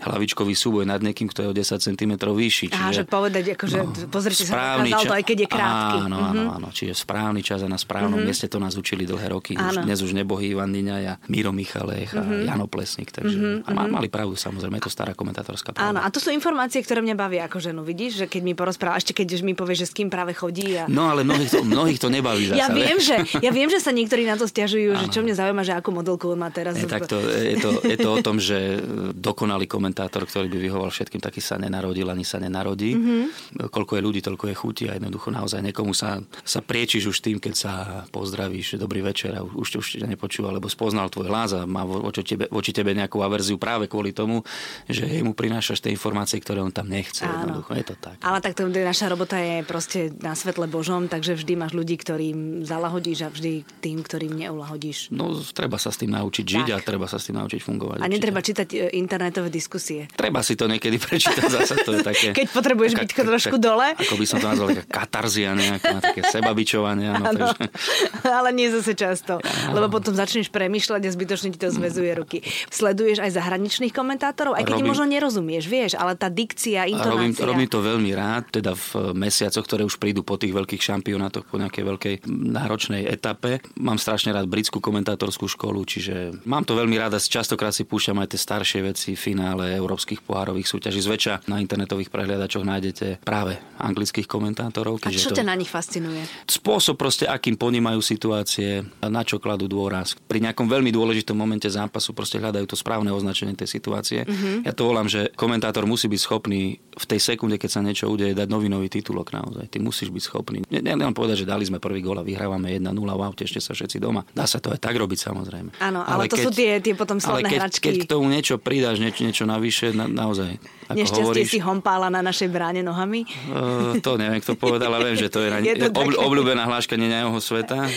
hlavičkový 0.00 0.54
súboj 0.54 0.84
nad 0.88 1.02
niekým, 1.02 1.28
kto 1.28 1.44
je 1.44 1.48
o 1.50 1.54
10 1.54 1.82
cm 1.82 2.12
vyšší. 2.16 2.66
Čiže, 2.70 2.82
Aha, 2.82 2.92
že 2.92 3.04
povedať, 3.06 3.44
akože 3.58 3.78
no, 3.82 3.92
pozrite 4.10 4.42
sa 4.46 4.78
na 4.80 4.86
čas, 4.86 5.10
aj 5.10 5.24
keď 5.24 5.38
je 5.44 5.48
krátky. 5.48 5.96
Áno, 6.06 6.18
áno, 6.18 6.42
mm-hmm. 6.44 6.56
áno, 6.60 6.68
čiže 6.70 6.92
správny 6.94 7.40
čas 7.42 7.60
a 7.64 7.68
na 7.68 7.78
správnom 7.78 8.18
mm-hmm. 8.18 8.26
mieste 8.26 8.46
to 8.48 8.58
nás 8.62 8.74
učili 8.78 9.04
dlhé 9.04 9.34
roky. 9.34 9.52
Už, 9.54 9.84
dnes 9.84 9.98
už 10.00 10.14
nebohý 10.14 10.54
Ivan 10.54 10.70
Dyňa 10.70 10.96
a 11.04 11.14
Miro 11.28 11.50
Michalech 11.50 12.14
a 12.14 12.22
mm-hmm. 12.22 12.46
Jano 12.48 12.66
Plesník, 12.70 13.10
takže 13.10 13.64
mm-hmm. 13.64 13.68
a 13.68 13.70
mali 13.90 14.08
pravdu 14.08 14.36
samozrejme, 14.38 14.78
je 14.78 14.84
to 14.86 14.92
stará 14.92 15.12
komentátorská 15.12 15.74
pravda. 15.74 15.90
Áno, 15.96 16.00
a 16.02 16.08
to 16.08 16.18
sú 16.22 16.30
informácie, 16.30 16.80
ktoré 16.80 17.00
mňa 17.02 17.16
bavia 17.16 17.42
ako 17.46 17.58
ženu, 17.60 17.80
vidíš, 17.82 18.24
že 18.24 18.26
keď 18.30 18.42
mi 18.44 18.54
porozpráva, 18.54 18.98
ešte 18.98 19.16
keď 19.16 19.42
mi 19.42 19.52
povie, 19.56 19.74
že 19.74 19.86
s 19.88 19.92
kým 19.92 20.08
práve 20.08 20.36
chodí. 20.36 20.76
A... 20.78 20.86
No 20.86 21.10
ale 21.10 21.26
mnohých 21.26 21.50
to, 21.50 21.60
mnohých 21.64 21.98
to 22.00 22.08
nebaví 22.08 22.46
zase. 22.50 22.60
Ja 22.60 22.68
viem, 22.70 22.98
že, 23.00 23.16
ja 23.42 23.50
viem, 23.50 23.68
že 23.68 23.78
sa 23.82 23.90
niektorí 23.90 24.28
na 24.28 24.38
to 24.38 24.46
stiažujú, 24.46 24.96
že 25.00 25.06
čo 25.10 25.20
mňa 25.24 25.34
zaujíma, 25.34 25.62
že 25.66 25.72
akú 25.74 25.90
modelku 25.90 26.30
má 26.34 26.52
teraz. 26.52 26.76
Nie, 26.78 26.86
tak 26.86 27.10
to, 27.10 27.18
je, 27.20 27.56
to, 27.58 27.70
je 27.82 27.96
to 27.98 28.08
o 28.10 28.18
tom, 28.20 28.36
že 28.38 28.78
dokonalý 29.14 29.66
komentátor, 29.66 30.28
ktorý 30.28 30.46
by 30.50 30.58
vyhoval 30.58 30.90
všetkým, 30.92 31.18
taký 31.18 31.40
sa 31.40 31.56
nenarodil 31.56 32.03
ani 32.10 32.26
sa 32.26 32.42
nenarodí. 32.42 32.96
Mm-hmm. 32.96 33.70
Koľko 33.70 33.92
je 33.96 34.02
ľudí, 34.02 34.20
toľko 34.20 34.44
je 34.50 34.56
chuti 34.56 34.84
a 34.90 34.96
jednoducho 34.98 35.30
naozaj 35.30 35.60
niekomu 35.64 35.96
sa, 35.96 36.20
sa 36.42 36.60
priečiš 36.60 37.14
už 37.14 37.18
tým, 37.24 37.36
keď 37.38 37.54
sa 37.54 37.72
pozdravíš, 38.10 38.76
dobrý 38.76 39.00
večer 39.00 39.36
a 39.38 39.44
už, 39.44 39.80
už 39.80 39.86
ťa 40.02 40.08
nepočúva, 40.10 40.52
lebo 40.52 40.68
spoznal 40.68 41.08
tvoj 41.08 41.30
hlas 41.30 41.54
a 41.54 41.64
má 41.64 41.86
voči 41.86 42.24
tebe, 42.24 42.50
voči 42.50 42.74
tebe 42.74 42.92
nejakú 42.92 43.22
averziu 43.22 43.56
práve 43.56 43.86
kvôli 43.88 44.10
tomu, 44.10 44.42
že 44.90 45.06
mu 45.22 45.32
prinášaš 45.32 45.80
tie 45.84 45.94
informácie, 45.94 46.40
ktoré 46.42 46.60
on 46.60 46.74
tam 46.74 46.90
nechce. 46.90 47.24
Áno. 47.24 47.48
Jednoducho 47.48 47.72
je 47.78 47.84
to 47.86 47.94
tak. 48.00 48.16
Ale 48.20 48.38
tak 48.42 48.58
to, 48.58 48.66
naša 48.68 49.06
robota 49.08 49.38
je 49.38 49.62
proste 49.62 50.10
na 50.20 50.34
svetle 50.34 50.66
Božom, 50.66 51.06
takže 51.06 51.38
vždy 51.38 51.54
máš 51.54 51.72
ľudí, 51.72 51.96
ktorým 51.96 52.66
zalahodíš 52.66 53.18
a 53.26 53.28
vždy 53.30 53.64
tým, 53.78 54.02
ktorým 54.02 54.32
neulahodíš. 54.34 55.14
No, 55.14 55.36
treba 55.54 55.78
sa 55.78 55.94
s 55.94 56.00
tým 56.00 56.12
naučiť 56.12 56.44
žiť 56.44 56.66
tak. 56.70 56.76
a 56.76 56.84
treba 56.84 57.06
sa 57.06 57.20
s 57.20 57.30
tým 57.30 57.38
naučiť 57.38 57.60
fungovať. 57.62 57.98
A 58.02 58.10
netreba 58.10 58.40
čítať 58.42 58.68
e, 58.72 58.76
internetové 58.98 59.48
diskusie. 59.48 60.10
Treba 60.14 60.42
si 60.42 60.58
to 60.58 60.66
niekedy 60.66 60.96
prečítať 60.98 61.46
zase, 61.46 61.74
to 61.86 61.93
je 62.00 62.06
také... 62.06 62.26
Keď 62.34 62.46
potrebuješ 62.50 62.92
byť 62.98 63.10
trošku 63.14 63.56
dole. 63.62 63.94
Ako 63.94 64.14
by 64.18 64.26
som 64.26 64.38
to 64.42 64.46
nazval, 64.50 64.68
taká 64.74 64.84
katarzia 65.04 65.54
nejaká, 65.54 66.02
také 66.02 66.20
sebabičovanie. 66.28 67.08
Áno, 67.10 67.24
takže... 67.30 67.70
Ale 68.38 68.50
nie 68.50 68.68
zase 68.70 68.92
často, 68.98 69.38
áno. 69.38 69.74
lebo 69.76 69.86
potom 69.98 70.14
začneš 70.16 70.50
premýšľať 70.50 71.02
a 71.06 71.10
zbytočne 71.10 71.48
ti 71.54 71.58
to 71.60 71.70
zväzuje 71.70 72.10
ruky. 72.16 72.42
Sleduješ 72.68 73.22
aj 73.22 73.30
zahraničných 73.36 73.94
komentátorov, 73.94 74.58
aj 74.58 74.64
keď 74.66 74.80
robím... 74.80 74.90
možno 74.90 75.04
nerozumieš, 75.06 75.64
vieš, 75.70 75.92
ale 75.94 76.18
tá 76.18 76.26
dikcia, 76.30 76.90
intonácia. 76.90 77.14
Robím, 77.14 77.32
robím 77.34 77.68
to 77.70 77.80
veľmi 77.80 78.10
rád, 78.16 78.44
teda 78.50 78.72
v 78.74 79.14
mesiacoch, 79.14 79.64
ktoré 79.64 79.82
už 79.86 79.96
prídu 80.00 80.26
po 80.26 80.34
tých 80.40 80.52
veľkých 80.52 80.82
šampionátoch, 80.82 81.46
po 81.46 81.56
nejakej 81.60 81.84
veľkej 81.84 82.14
náročnej 82.28 83.06
etape. 83.06 83.62
Mám 83.78 84.02
strašne 84.02 84.34
rád 84.34 84.50
britskú 84.50 84.82
komentátorskú 84.82 85.46
školu, 85.46 85.84
čiže 85.86 86.42
mám 86.44 86.66
to 86.66 86.74
veľmi 86.74 86.96
rád 86.98 87.16
a 87.16 87.20
častokrát 87.20 87.72
si 87.72 87.86
púšťam 87.86 88.20
aj 88.22 88.34
tie 88.34 88.40
staršie 88.40 88.80
veci, 88.84 89.10
finále 89.14 89.76
európskych 89.76 90.24
pohárových 90.24 90.68
súťaží. 90.68 91.00
Zväčša 91.04 91.46
na 91.46 91.60
internetových 91.84 92.08
prehliadačoch 92.08 92.64
nájdete 92.64 93.06
práve 93.20 93.60
anglických 93.76 94.24
komentátorov. 94.24 95.04
A 95.04 95.12
čo 95.12 95.36
to... 95.36 95.36
ťa 95.36 95.44
na 95.44 95.52
nich 95.52 95.68
fascinuje? 95.68 96.24
Spôsob 96.48 96.96
proste, 96.96 97.28
akým 97.28 97.60
ponímajú 97.60 98.00
situácie, 98.00 98.80
na 99.04 99.20
čo 99.20 99.36
kladú 99.36 99.68
dôraz. 99.68 100.16
Pri 100.24 100.40
nejakom 100.40 100.64
veľmi 100.64 100.88
dôležitom 100.88 101.36
momente 101.36 101.68
zápasu 101.68 102.16
proste 102.16 102.40
hľadajú 102.40 102.64
to 102.64 102.76
správne 102.80 103.12
označenie 103.12 103.52
tej 103.52 103.68
situácie. 103.68 104.24
Mm-hmm. 104.24 104.64
Ja 104.64 104.72
to 104.72 104.88
volám, 104.88 105.12
že 105.12 105.28
komentátor 105.36 105.84
musí 105.84 106.08
byť 106.08 106.20
schopný 106.24 106.80
v 106.80 107.04
tej 107.04 107.20
sekunde, 107.20 107.60
keď 107.60 107.70
sa 107.70 107.80
niečo 107.84 108.08
udeje, 108.08 108.32
dať 108.32 108.48
novinový 108.48 108.88
titulok 108.88 109.36
naozaj. 109.36 109.68
Ty 109.68 109.78
musíš 109.84 110.08
byť 110.08 110.22
schopný. 110.24 110.58
Nelen 110.72 111.12
povedať, 111.12 111.44
že 111.44 111.46
dali 111.46 111.68
sme 111.68 111.82
prvý 111.82 112.00
gól 112.00 112.16
a 112.16 112.24
vyhrávame 112.24 112.72
1-0, 112.80 112.88
wow, 112.96 113.34
tešte 113.36 113.60
sa 113.60 113.76
všetci 113.76 114.00
doma. 114.00 114.24
Dá 114.32 114.48
sa 114.48 114.62
to 114.62 114.72
aj 114.72 114.80
tak 114.80 114.96
robiť 114.96 115.18
samozrejme. 115.20 115.76
Áno, 115.82 116.00
ale, 116.00 116.30
ale 116.30 116.32
to 116.32 116.38
keď, 116.40 116.44
sú 116.46 116.50
tie, 116.54 116.70
tie 116.80 116.94
potom 116.96 117.18
slavné 117.18 117.44
ale 117.44 117.50
keď, 117.50 117.60
hračky. 117.60 117.84
keď 117.84 117.94
k 118.00 118.06
tomu 118.06 118.30
niečo 118.30 118.54
pridáš, 118.62 119.02
niečo, 119.02 119.26
niečo 119.26 119.44
navyše, 119.44 119.90
na, 119.90 120.06
naozaj. 120.06 120.62
Ako 120.84 121.00
Nešťastie 121.00 121.24
hovoríš, 121.24 121.50
si 121.50 121.60
hompála 121.74 122.06
na 122.06 122.22
našej 122.22 122.46
bráne 122.46 122.86
nohami? 122.86 123.26
Uh, 123.50 123.98
to 123.98 124.14
neviem, 124.14 124.38
kto 124.38 124.54
povedal, 124.54 124.94
ale 124.94 125.10
viem, 125.10 125.18
že 125.18 125.26
to 125.26 125.42
je, 125.42 125.50
je 125.74 125.90
to 125.90 125.90
ob, 125.90 126.14
obľúbená 126.14 126.70
hláška 126.70 126.94
neňajovho 126.94 127.42
sveta. 127.42 127.90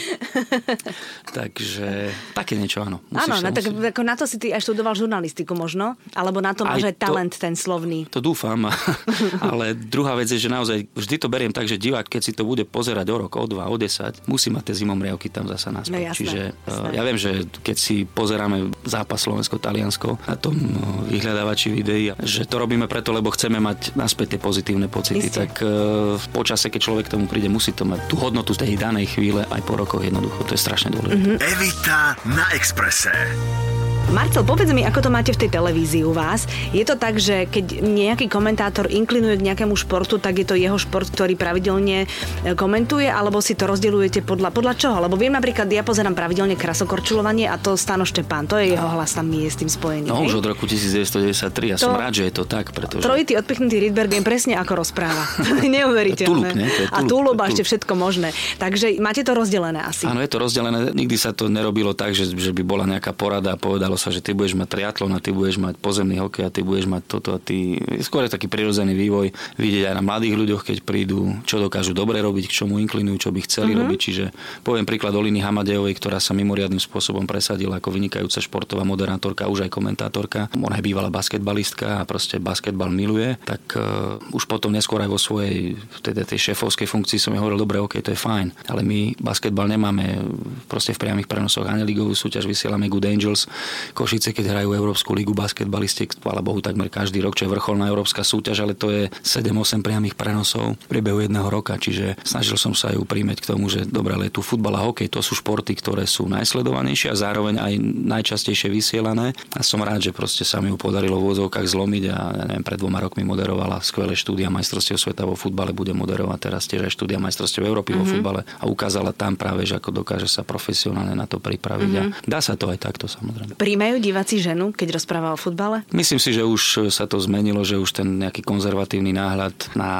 Takže 1.38 2.10
také 2.34 2.58
niečo, 2.58 2.82
áno. 2.82 3.06
Áno, 3.14 3.38
na, 3.38 3.54
tak, 3.54 3.70
ako 3.70 4.02
na 4.02 4.18
to 4.18 4.26
si 4.26 4.42
ty 4.42 4.50
aj 4.50 4.66
študoval 4.66 4.98
žurnalistiku 4.98 5.54
možno? 5.54 5.94
Alebo 6.18 6.42
na 6.42 6.58
to 6.58 6.66
máš 6.66 6.90
aj, 6.90 6.98
aj 6.98 6.98
talent 6.98 7.34
to, 7.38 7.42
ten 7.46 7.54
slovný? 7.54 8.10
To 8.10 8.18
dúfam, 8.18 8.66
ale 9.54 9.78
druhá 9.78 10.18
vec 10.18 10.34
je, 10.34 10.42
že 10.42 10.50
naozaj 10.50 10.90
vždy 10.98 11.16
to 11.22 11.28
beriem 11.30 11.54
tak, 11.54 11.70
že 11.70 11.78
divák, 11.78 12.10
keď 12.10 12.22
si 12.26 12.34
to 12.34 12.42
bude 12.42 12.66
pozerať 12.66 13.06
o 13.14 13.18
rok, 13.22 13.38
o 13.38 13.46
dva, 13.46 13.70
o 13.70 13.78
desať, 13.78 14.26
musí 14.26 14.50
mať 14.50 14.74
tie 14.74 14.76
zimomriavky 14.82 15.30
tam 15.30 15.46
zasa 15.46 15.70
naspäť. 15.70 15.94
No, 15.94 16.02
jasné, 16.02 16.18
Čiže 16.18 16.42
jasné. 16.66 16.90
ja 16.98 17.02
viem, 17.06 17.18
že 17.20 17.32
keď 17.62 17.78
si 17.78 17.96
pozeráme 18.10 18.74
zápas 18.88 19.22
Slovensko-Taliansko 19.22 20.18
na 20.26 20.36
tom 20.40 20.58
no, 20.58 21.06
vyhľadávači 21.12 21.70
videí, 21.70 22.10
že 22.24 22.48
to 22.48 22.58
robíme 22.58 22.88
preto, 22.88 23.12
lebo 23.12 23.30
chceme 23.30 23.60
mať 23.68 23.80
naspäť 24.00 24.36
tie 24.36 24.40
pozitívne 24.40 24.88
pocity, 24.88 25.28
Isté. 25.28 25.44
tak 25.44 25.60
uh, 25.60 26.16
v 26.16 26.28
počase, 26.31 26.72
keď 26.72 26.81
človek 26.81 27.04
k 27.12 27.14
tomu 27.19 27.25
príde, 27.28 27.52
musí 27.52 27.75
to 27.75 27.84
mať 27.84 28.08
tú 28.08 28.16
hodnotu 28.16 28.56
z 28.56 28.64
tej 28.64 28.80
danej 28.80 29.12
chvíle 29.12 29.44
aj 29.44 29.62
po 29.68 29.75
rokoch 29.75 30.04
jednoducho. 30.04 30.48
To 30.48 30.52
je 30.56 30.62
strašne 30.62 30.96
dôležité. 30.96 31.36
Mm-hmm. 31.36 31.52
Evita 31.52 32.00
na 32.31 32.46
Exprese. 32.56 33.77
Marcel, 34.07 34.48
povedz 34.48 34.71
mi, 34.71 34.88
ako 34.88 35.04
to 35.04 35.09
máte 35.12 35.36
v 35.36 35.44
tej 35.44 35.59
televízii 35.59 36.07
u 36.07 36.15
vás. 36.15 36.48
Je 36.71 36.88
to 36.88 36.95
tak, 36.95 37.19
že 37.19 37.44
keď 37.44 37.83
nejaký 37.83 38.31
komentátor 38.31 38.88
inklinuje 38.88 39.36
k 39.36 39.51
nejakému 39.51 39.75
športu, 39.75 40.15
tak 40.15 40.39
je 40.39 40.48
to 40.48 40.56
jeho 40.56 40.80
šport, 40.80 41.12
ktorý 41.12 41.36
pravidelne 41.36 42.07
e, 42.07 42.56
komentuje, 42.56 43.04
alebo 43.12 43.44
si 43.44 43.59
to 43.59 43.68
rozdeľujete 43.68 44.24
podľa, 44.24 44.56
podľa 44.56 44.74
čoho? 44.80 45.04
Lebo 45.04 45.19
viem 45.19 45.36
napríklad, 45.36 45.68
ja 45.68 45.83
pozerám 45.83 46.15
pravidelne 46.15 46.56
krasokorčulovanie 46.56 47.51
a 47.51 47.59
to 47.59 47.75
Stano 47.75 48.07
Štepán, 48.07 48.48
to 48.48 48.56
je 48.56 48.80
jeho 48.80 48.88
hlas 48.88 49.12
tam 49.12 49.27
je 49.27 49.44
s 49.51 49.59
tým 49.59 49.68
spojený. 49.68 50.07
No 50.07 50.24
už 50.24 50.39
od 50.39 50.56
roku 50.56 50.63
1993, 50.63 51.75
ja 51.75 51.75
to, 51.75 51.92
som 51.92 52.00
rád, 52.00 52.15
že 52.15 52.31
je 52.31 52.33
to 52.39 52.48
tak, 52.48 52.71
pretože... 52.71 53.04
Trojitý 53.04 53.36
odpichnutý 53.36 53.92
Rydberg 53.92 54.15
je 54.15 54.24
presne 54.24 54.56
ako 54.56 54.88
rozpráva. 54.88 55.27
Neuveriteľné. 55.68 56.48
To 56.48 56.56
je 56.56 56.63
tuluk, 56.63 56.95
a 56.95 57.00
tulub 57.04 57.38
a 57.44 57.51
ešte 57.51 57.68
všetko 57.68 57.94
možné. 58.00 58.31
Takže 58.56 58.95
máte 59.04 59.27
to 59.27 59.36
rozdelené 59.36 59.83
asi. 59.83 60.07
Áno, 60.07 60.24
je 60.24 60.31
to 60.31 60.39
rozdelené. 60.39 60.95
Nikdy 60.95 61.18
sa 61.19 61.36
to 61.36 61.51
nerobilo 61.51 61.92
tak, 61.92 62.15
že, 62.15 62.31
že 62.31 62.56
by 62.56 62.63
bola 62.63 62.88
nejaká 62.88 63.12
porada 63.12 63.51
a 63.51 63.59
povedalo 63.59 63.97
sa, 63.98 64.14
že 64.14 64.24
ty 64.24 64.32
budeš 64.32 64.56
mať 64.56 64.70
triatlon 64.70 65.12
a 65.14 65.20
ty 65.20 65.34
budeš 65.34 65.58
mať 65.60 65.76
pozemný 65.82 66.22
hokej 66.22 66.48
a 66.48 66.54
ty 66.54 66.62
budeš 66.62 66.86
mať 66.88 67.04
toto 67.06 67.36
a 67.36 67.40
ty... 67.42 67.82
Skôr 68.02 68.26
je 68.26 68.32
taký 68.32 68.48
prirodzený 68.48 68.94
vývoj 68.94 69.34
vidieť 69.58 69.92
aj 69.92 69.96
na 69.98 70.04
mladých 70.06 70.38
ľuďoch, 70.38 70.62
keď 70.64 70.78
prídu, 70.86 71.34
čo 71.44 71.58
dokážu 71.58 71.92
dobre 71.98 72.22
robiť, 72.22 72.48
k 72.50 72.56
čomu 72.64 72.78
inklinujú, 72.80 73.28
čo 73.28 73.30
by 73.34 73.40
chceli 73.44 73.74
mm-hmm. 73.74 73.82
robiť. 73.84 74.00
Čiže 74.00 74.26
poviem 74.62 74.86
príklad 74.86 75.18
Oliny 75.18 75.42
Hamadejovej, 75.42 75.98
ktorá 75.98 76.22
sa 76.22 76.38
mimoriadným 76.38 76.80
spôsobom 76.80 77.26
presadila 77.26 77.82
ako 77.82 77.92
vynikajúca 77.92 78.40
športová 78.40 78.86
moderátorka, 78.86 79.50
už 79.50 79.68
aj 79.68 79.72
komentátorka. 79.74 80.48
Ona 80.54 80.80
je 80.80 80.86
bývalá 80.86 81.10
basketbalistka 81.12 82.02
a 82.02 82.08
proste 82.08 82.38
basketbal 82.38 82.94
miluje. 82.94 83.36
Tak 83.44 83.62
uh, 83.76 84.22
už 84.32 84.46
potom 84.46 84.72
neskôr 84.72 85.02
aj 85.02 85.10
vo 85.10 85.20
svojej 85.20 85.76
teda 86.06 86.24
tej 86.24 86.52
šéfovskej 86.52 86.88
funkcii 86.88 87.18
som 87.18 87.34
jej 87.34 87.42
hovoril, 87.42 87.60
dobre, 87.60 87.82
OK, 87.82 88.00
to 88.00 88.14
je 88.14 88.20
fajn, 88.20 88.54
ale 88.70 88.82
my 88.86 89.18
basketbal 89.18 89.68
nemáme 89.68 90.22
proste 90.70 90.94
v 90.94 91.02
priamých 91.02 91.28
prenosoch 91.28 91.66
ani 91.66 91.84
ligovú 91.84 92.14
súťaž, 92.14 92.46
vysielame 92.46 92.88
Good 92.88 93.08
Angels, 93.08 93.50
Košice 93.94 94.34
keď 94.34 94.45
hrajú 94.54 94.74
Európsku 94.74 95.13
ligu 95.13 95.31
basketbalisti, 95.31 96.10
chvála 96.10 96.42
Bohu 96.42 96.60
takmer 96.63 96.92
každý 96.92 97.21
rok, 97.23 97.38
čo 97.38 97.45
je 97.47 97.54
vrcholná 97.54 97.88
európska 97.88 98.26
súťaž, 98.26 98.66
ale 98.66 98.73
to 98.73 98.92
je 98.92 99.07
7-8 99.23 99.85
priamých 99.85 100.16
prenosov 100.18 100.76
v 100.76 100.88
priebehu 100.90 101.23
jedného 101.23 101.47
roka. 101.47 101.78
Čiže 101.78 102.19
snažil 102.26 102.57
som 102.59 102.73
sa 102.73 102.92
ju 102.92 103.06
príjmeť 103.07 103.44
k 103.44 103.50
tomu, 103.54 103.69
že 103.71 103.85
dobre, 103.88 104.18
ale 104.18 104.33
tu 104.33 104.44
futbal 104.44 104.78
a 104.78 104.85
hokej, 104.85 105.12
to 105.12 105.21
sú 105.23 105.38
športy, 105.38 105.78
ktoré 105.78 106.04
sú 106.09 106.26
najsledovanejšie 106.28 107.14
a 107.14 107.16
zároveň 107.16 107.56
aj 107.62 107.73
najčastejšie 107.81 108.69
vysielané. 108.71 109.33
A 109.56 109.62
som 109.62 109.81
rád, 109.81 110.04
že 110.04 110.12
proste 110.16 110.44
sa 110.44 110.64
mi 110.64 110.73
ju 110.73 110.78
podarilo 110.78 111.18
v 111.19 111.31
úvodzovkách 111.31 111.68
zlomiť 111.68 112.04
a 112.12 112.18
ja 112.33 112.45
neviem, 112.47 112.66
pred 112.66 112.80
dvoma 112.80 113.04
rokmi 113.04 113.23
moderovala 113.28 113.83
skvelé 113.83 114.14
štúdia 114.14 114.47
majstrovstiev 114.47 114.97
sveta 115.00 115.28
vo 115.28 115.35
futbale, 115.38 115.76
bude 115.76 115.92
moderovať 115.92 116.40
teraz 116.40 116.64
tiež 116.69 116.88
aj 116.88 116.94
štúdia 116.94 117.19
majstrovstiev 117.19 117.66
Európy 117.66 117.94
mm-hmm. 117.94 118.02
vo 118.02 118.06
mhm. 118.06 118.14
futbale 118.14 118.42
a 118.57 118.64
ukázala 118.66 119.12
tam 119.12 119.35
práve, 119.35 119.68
že 119.68 119.78
ako 119.78 120.04
dokáže 120.04 120.30
sa 120.30 120.42
profesionálne 120.47 121.14
na 121.14 121.26
to 121.26 121.42
pripraviť. 121.42 121.92
Mm-hmm. 121.92 122.26
A 122.26 122.30
dá 122.30 122.40
sa 122.40 122.54
to 122.56 122.69
aj 122.71 122.80
takto 122.80 123.06
samozrejme. 123.09 123.57
Príjmajú 123.68 124.00
diváci 124.00 124.40
ženu, 124.40 124.71
keď 124.71 124.95
rozpráva 124.95 125.36
o 125.36 125.38
futbale? 125.38 125.83
Myslím 125.92 126.24
si, 126.24 126.31
že 126.31 126.40
už 126.40 126.88
sa 126.88 127.04
to 127.04 127.19
zmenilo, 127.19 127.68
že 127.68 127.76
už 127.76 128.00
ten 128.00 128.07
nejaký 128.16 128.40
konzervatívny 128.40 129.12
náhľad 129.12 129.76
na 129.76 129.92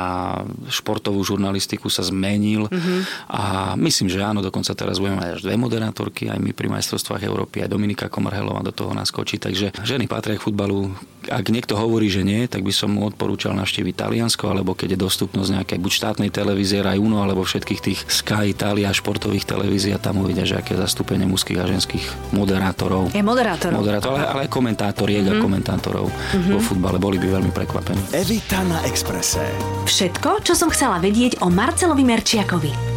športovú 0.71 1.19
žurnalistiku 1.19 1.91
sa 1.91 2.00
zmenil 2.00 2.71
mm-hmm. 2.71 3.27
a 3.27 3.75
myslím, 3.75 4.07
že 4.07 4.24
áno, 4.24 4.39
dokonca 4.39 4.71
teraz 4.71 5.03
budeme 5.03 5.19
mať 5.19 5.29
až 5.36 5.39
dve 5.43 5.59
moderátorky, 5.59 6.31
aj 6.31 6.39
my 6.39 6.55
pri 6.55 6.71
majstrovstvách 6.79 7.27
Európy, 7.27 7.59
aj 7.59 7.75
Dominika 7.75 8.07
Komrhelová 8.07 8.63
do 8.63 8.71
toho 8.71 8.95
naskočí, 8.95 9.36
takže 9.36 9.75
ženy 9.83 10.07
patria 10.07 10.39
k 10.39 10.47
futbalu. 10.47 10.95
Ak 11.27 11.51
niekto 11.51 11.75
hovorí, 11.75 12.07
že 12.07 12.24
nie, 12.24 12.47
tak 12.47 12.63
by 12.63 12.71
som 12.71 12.95
mu 12.95 13.03
odporúčal 13.03 13.51
navštíviť 13.51 14.00
Taliansko, 14.00 14.47
alebo 14.47 14.79
keď 14.79 14.95
je 14.95 15.03
dostupnosť 15.03 15.59
nejakej 15.59 15.79
buď 15.83 15.91
štátnej 15.91 16.31
televízie 16.31 16.79
aj 16.79 16.95
Uno, 16.95 17.19
alebo 17.19 17.43
všetkých 17.43 17.83
tých 17.83 18.00
Sky 18.07 18.55
Italia 18.55 18.95
športových 18.95 19.43
televízií 19.43 19.91
a 19.91 20.00
tam 20.00 20.24
uvidia, 20.24 20.47
že 20.47 20.55
aké 20.55 20.79
zastúpenie 20.79 21.27
mužských 21.27 21.59
a 21.59 21.67
ženských 21.67 22.31
moderátorov. 22.31 23.12
Je 23.12 23.19
moderátorov. 23.57 23.81
Moderátor, 23.81 24.11
ale, 24.13 24.25
ale 24.29 24.43
komentátoriek 24.45 25.23
mm-hmm. 25.25 25.41
a 25.41 25.45
komentátorov 25.45 26.05
mm-hmm. 26.07 26.53
vo 26.53 26.59
futbale. 26.61 26.97
Boli 27.01 27.17
by 27.17 27.27
veľmi 27.41 27.51
prekvapení. 27.51 28.01
Evita 28.13 28.61
na 28.69 28.85
Exprese. 28.85 29.43
Všetko, 29.89 30.45
čo 30.45 30.53
som 30.53 30.69
chcela 30.69 31.01
vedieť 31.01 31.41
o 31.41 31.49
Marcelovi 31.49 32.05
Merčiakovi. 32.05 32.96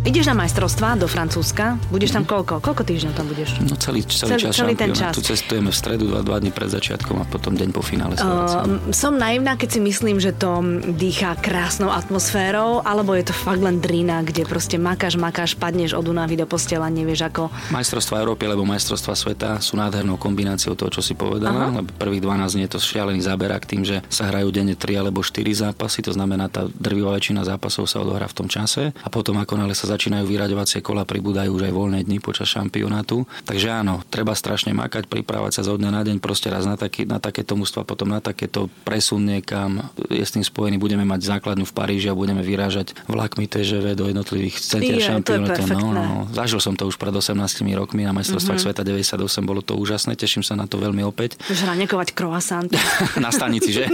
Ideš 0.00 0.32
na 0.32 0.36
majstrovstvá 0.36 0.96
do 0.96 1.04
Francúzska, 1.04 1.76
budeš 1.92 2.16
tam 2.16 2.24
koľko? 2.24 2.64
Koľko 2.64 2.82
týždňov 2.88 3.12
tam 3.12 3.26
budeš? 3.28 3.60
No 3.60 3.76
celý, 3.76 4.00
celý, 4.08 4.36
Celý- 4.36 4.42
čas 4.48 4.52
celý 4.56 4.74
ten 4.76 4.90
čas. 4.96 5.12
šampionátu. 5.12 5.20
Cestujeme 5.20 5.70
v 5.70 5.76
stredu, 5.76 6.04
dva, 6.08 6.20
dva 6.24 6.36
dní 6.40 6.50
pred 6.50 6.72
začiatkom 6.72 7.20
a 7.20 7.24
potom 7.28 7.52
deň 7.52 7.68
po 7.68 7.84
finále. 7.84 8.16
Uh, 8.16 8.80
som 8.96 9.12
naivná, 9.16 9.60
keď 9.60 9.76
si 9.76 9.80
myslím, 9.82 10.16
že 10.16 10.32
to 10.32 10.64
dýchá 10.96 11.36
krásnou 11.36 11.92
atmosférou, 11.92 12.80
alebo 12.80 13.12
je 13.12 13.28
to 13.28 13.34
fakt 13.36 13.60
len 13.60 13.76
drina, 13.82 14.24
kde 14.24 14.48
proste 14.48 14.80
makáš, 14.80 15.20
makáš, 15.20 15.52
padneš 15.52 15.92
od 15.92 16.08
unavy 16.08 16.40
do 16.40 16.48
postela, 16.48 16.88
nevieš 16.88 17.28
ako. 17.28 17.52
Majstrovstvá 17.68 18.24
Európy 18.24 18.48
alebo 18.48 18.64
majstrovstvá 18.64 19.12
sveta 19.12 19.60
sú 19.60 19.76
nádhernou 19.76 20.16
kombináciou 20.16 20.72
toho, 20.78 20.88
čo 20.88 21.04
si 21.04 21.12
povedala. 21.12 21.68
Lebo 21.76 21.92
prvých 22.00 22.24
12 22.24 22.56
dní 22.56 22.62
je 22.64 22.72
to 22.72 22.80
šialený 22.80 23.20
záberák 23.20 23.68
tým, 23.68 23.84
že 23.84 24.00
sa 24.08 24.32
hrajú 24.32 24.48
denne 24.48 24.72
3 24.72 24.96
alebo 24.96 25.20
4 25.20 25.44
zápasy, 25.52 26.00
to 26.00 26.16
znamená, 26.16 26.48
tá 26.48 26.64
drvivá 26.70 27.12
väčšina 27.18 27.44
zápasov 27.44 27.84
sa 27.84 28.00
odohrá 28.00 28.24
v 28.30 28.36
tom 28.36 28.48
čase 28.48 28.94
a 28.96 29.08
potom 29.12 29.36
ako 29.36 29.58
náhle 29.58 29.74
sa 29.74 29.89
začínajú 29.90 30.24
vyraďovacie 30.24 30.80
kola, 30.80 31.02
pribúdajú 31.02 31.50
už 31.50 31.66
aj 31.66 31.72
voľné 31.74 31.98
dni 32.06 32.22
počas 32.22 32.46
šampionátu. 32.54 33.26
Takže 33.44 33.68
áno, 33.82 34.06
treba 34.06 34.32
strašne 34.38 34.70
makať, 34.70 35.10
pripravať 35.10 35.60
sa 35.60 35.62
zo 35.66 35.74
dňa 35.74 35.90
na 35.90 36.02
deň 36.06 36.16
proste 36.22 36.48
raz 36.48 36.64
na, 36.64 36.78
taký, 36.78 37.04
na 37.04 37.18
takéto 37.18 37.58
mužstva, 37.58 37.82
potom 37.82 38.10
na 38.10 38.22
takéto 38.22 38.70
presun 38.86 39.26
niekam. 39.26 39.90
Je 40.08 40.22
s 40.22 40.30
tým 40.30 40.46
spojený, 40.46 40.78
budeme 40.78 41.02
mať 41.02 41.26
základňu 41.36 41.66
v 41.66 41.74
Paríži 41.74 42.06
a 42.08 42.14
budeme 42.14 42.40
vyrážať 42.40 42.94
vlakmi 43.10 43.50
TŽV 43.50 43.98
do 43.98 44.06
jednotlivých 44.06 44.56
centier 44.62 45.02
šampionátu. 45.02 45.66
No, 45.66 45.66
perfektné. 45.66 46.06
no, 46.06 46.30
Zažil 46.30 46.60
som 46.62 46.74
to 46.78 46.86
už 46.86 46.96
pred 47.00 47.12
18 47.12 47.34
rokmi 47.74 48.06
na 48.06 48.12
majstrovstvách 48.14 48.60
mm-hmm. 48.62 48.76
sveta 48.76 48.82
98, 48.86 49.50
bolo 49.50 49.60
to 49.64 49.74
úžasné, 49.74 50.14
teším 50.14 50.46
sa 50.46 50.54
na 50.54 50.68
to 50.70 50.78
veľmi 50.78 51.02
opäť. 51.02 51.40
Môžeš 51.48 51.66
ranekovať 51.66 52.08
croissant. 52.12 52.70
na 53.24 53.30
stanici, 53.32 53.72
že? 53.72 53.88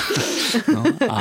no, 0.74 0.82
a 1.06 1.18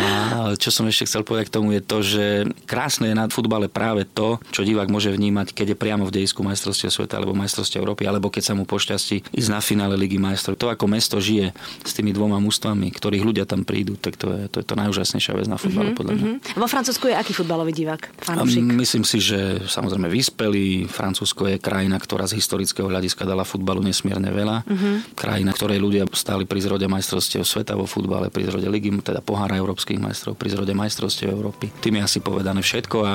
čo 0.56 0.70
som 0.72 0.88
ešte 0.88 1.06
chcel 1.06 1.22
povedať 1.28 1.52
k 1.52 1.56
tomu 1.60 1.76
je 1.76 1.82
to, 1.84 1.98
že 2.02 2.26
krásne 2.66 3.12
je 3.12 3.16
na 3.18 3.28
futbale 3.28 3.68
práve 3.68 3.99
to, 4.08 4.40
čo 4.52 4.62
divák 4.64 4.92
môže 4.92 5.10
vnímať, 5.10 5.56
keď 5.56 5.76
je 5.76 5.78
priamo 5.78 6.04
v 6.08 6.16
dejisku 6.22 6.44
majstrovstiev 6.46 6.92
sveta 6.92 7.20
alebo 7.20 7.36
majstrovstiev 7.36 7.82
Európy, 7.82 8.06
alebo 8.06 8.32
keď 8.32 8.52
sa 8.52 8.54
mu 8.54 8.64
pošťastí 8.68 9.36
ísť 9.36 9.50
na 9.50 9.60
finále 9.64 9.96
Ligy 9.96 10.22
majstrov. 10.22 10.60
To, 10.60 10.72
ako 10.72 10.86
mesto 10.86 11.18
žije 11.18 11.52
s 11.84 11.92
tými 11.96 12.12
dvoma 12.12 12.38
mústvami, 12.44 12.92
ktorých 12.92 13.24
ľudia 13.24 13.46
tam 13.48 13.64
prídu, 13.64 13.96
tak 13.96 14.20
to 14.20 14.32
je 14.36 14.46
to, 14.52 14.58
je 14.62 14.66
to 14.68 14.76
najúžasnejšia 14.76 15.34
vec 15.36 15.48
na 15.48 15.58
futbale, 15.58 15.96
podľa 15.96 16.12
mňa. 16.16 16.26
Hm? 16.26 16.38
Vo 16.60 16.68
Francúzsku 16.68 17.10
je 17.10 17.16
aký 17.16 17.32
futbalový 17.34 17.72
divák? 17.72 18.02
Fanúšik. 18.22 18.64
myslím 18.64 19.04
si, 19.08 19.18
že 19.24 19.64
samozrejme 19.66 20.12
vyspelý. 20.12 20.90
Francúzsko 20.90 21.48
je 21.50 21.58
krajina, 21.62 21.98
ktorá 21.98 22.28
z 22.28 22.38
historického 22.40 22.90
hľadiska 22.90 23.24
dala 23.24 23.48
futbalu 23.48 23.84
nesmierne 23.86 24.30
veľa. 24.30 24.68
Mhm. 24.68 24.90
Krajina, 25.16 25.52
ktorej 25.56 25.80
ľudia 25.80 26.04
stáli 26.12 26.44
pri 26.44 26.60
zrode 26.64 26.86
majstrovstiev 26.90 27.46
sveta 27.46 27.78
vo 27.78 27.86
futbale, 27.86 28.34
pri 28.34 28.50
zrode 28.50 28.68
ligy, 28.68 28.92
teda 29.00 29.24
pohára 29.24 29.56
európskych 29.56 30.02
majstrov, 30.02 30.36
pri 30.36 30.50
zrode 30.52 30.74
majstrovstiev 30.74 31.30
Európy. 31.30 31.70
Tým 31.80 32.02
je 32.02 32.04
asi 32.06 32.20
povedané 32.20 32.60
všetko 32.64 32.98
a 33.06 33.14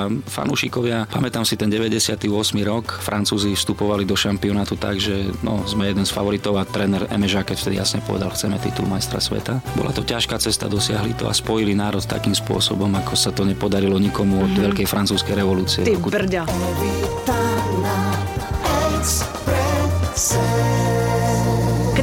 fanúšikovia, 0.75 1.07
pamätám 1.07 1.47
si 1.47 1.55
ten 1.55 1.71
98. 1.71 2.27
rok, 2.67 2.99
Francúzi 2.99 3.55
vstupovali 3.55 4.03
do 4.03 4.19
šampionátu 4.19 4.75
tak, 4.75 4.99
že 4.99 5.31
no, 5.47 5.63
sme 5.63 5.87
jeden 5.87 6.03
z 6.03 6.11
favoritov 6.11 6.59
a 6.59 6.67
tréner 6.67 7.07
Eme 7.15 7.31
Jacquet 7.31 7.55
vtedy 7.55 7.79
jasne 7.79 8.03
povedal, 8.03 8.35
chceme 8.35 8.59
titul 8.59 8.91
majstra 8.91 9.23
sveta. 9.23 9.63
Bola 9.79 9.95
to 9.95 10.03
ťažká 10.03 10.35
cesta, 10.43 10.67
dosiahli 10.67 11.15
to 11.15 11.31
a 11.31 11.35
spojili 11.35 11.79
národ 11.79 12.03
takým 12.03 12.35
spôsobom, 12.35 12.91
ako 12.99 13.15
sa 13.15 13.31
to 13.31 13.47
nepodarilo 13.47 14.03
nikomu 14.03 14.43
od 14.43 14.51
veľkej 14.51 14.87
francúzskej 14.91 15.39
revolúcie. 15.39 15.87
Ty 15.87 15.95
Roku- 15.95 16.11
brďo. 16.11 16.43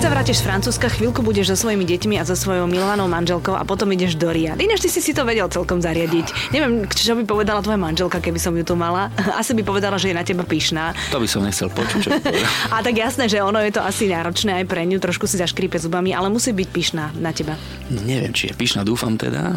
Keď 0.01 0.10
sa 0.10 0.17
vrátiš 0.17 0.41
z 0.41 0.48
Francúzska, 0.50 0.88
chvíľku 0.89 1.22
budeš 1.22 1.53
so 1.53 1.70
svojimi 1.70 1.86
deťmi 1.86 2.17
a 2.17 2.25
so 2.25 2.34
svojou 2.34 2.65
milovanou 2.65 3.05
manželkou 3.05 3.53
a 3.53 3.62
potom 3.62 3.86
ideš 3.93 4.17
do 4.17 4.34
Ria. 4.34 4.58
Ináč 4.58 4.81
ty 4.81 4.89
si 4.89 4.98
si 4.98 5.13
to 5.13 5.22
vedel 5.22 5.46
celkom 5.46 5.77
zariadiť. 5.77 6.50
Neviem, 6.50 6.89
čo 6.89 7.13
by 7.13 7.22
povedala 7.22 7.62
tvoja 7.62 7.77
manželka, 7.77 8.17
keby 8.17 8.41
som 8.41 8.58
ju 8.58 8.65
tu 8.65 8.74
mala. 8.74 9.13
Asi 9.38 9.53
by 9.53 9.62
povedala, 9.62 10.01
že 10.01 10.10
je 10.10 10.17
na 10.17 10.25
teba 10.25 10.41
pyšná. 10.41 10.98
To 11.13 11.22
by 11.22 11.29
som 11.29 11.46
nechcel 11.46 11.70
počuť, 11.70 12.00
čo. 12.01 12.10
A 12.74 12.81
tak 12.81 12.98
jasné, 12.98 13.29
že 13.29 13.46
ono 13.46 13.62
je 13.62 13.77
to 13.77 13.86
asi 13.86 14.10
náročné 14.10 14.58
aj 14.58 14.65
pre 14.65 14.89
ňu, 14.89 14.98
trošku 14.98 15.29
si 15.29 15.38
zaškrípe 15.38 15.77
zubami, 15.77 16.17
ale 16.17 16.34
musí 16.34 16.50
byť 16.50 16.70
pyšná 16.74 17.13
na 17.22 17.29
teba. 17.29 17.53
No, 17.93 18.01
neviem, 18.01 18.34
či 18.34 18.50
je 18.50 18.58
pyšná, 18.58 18.81
dúfam 18.81 19.13
teda. 19.22 19.53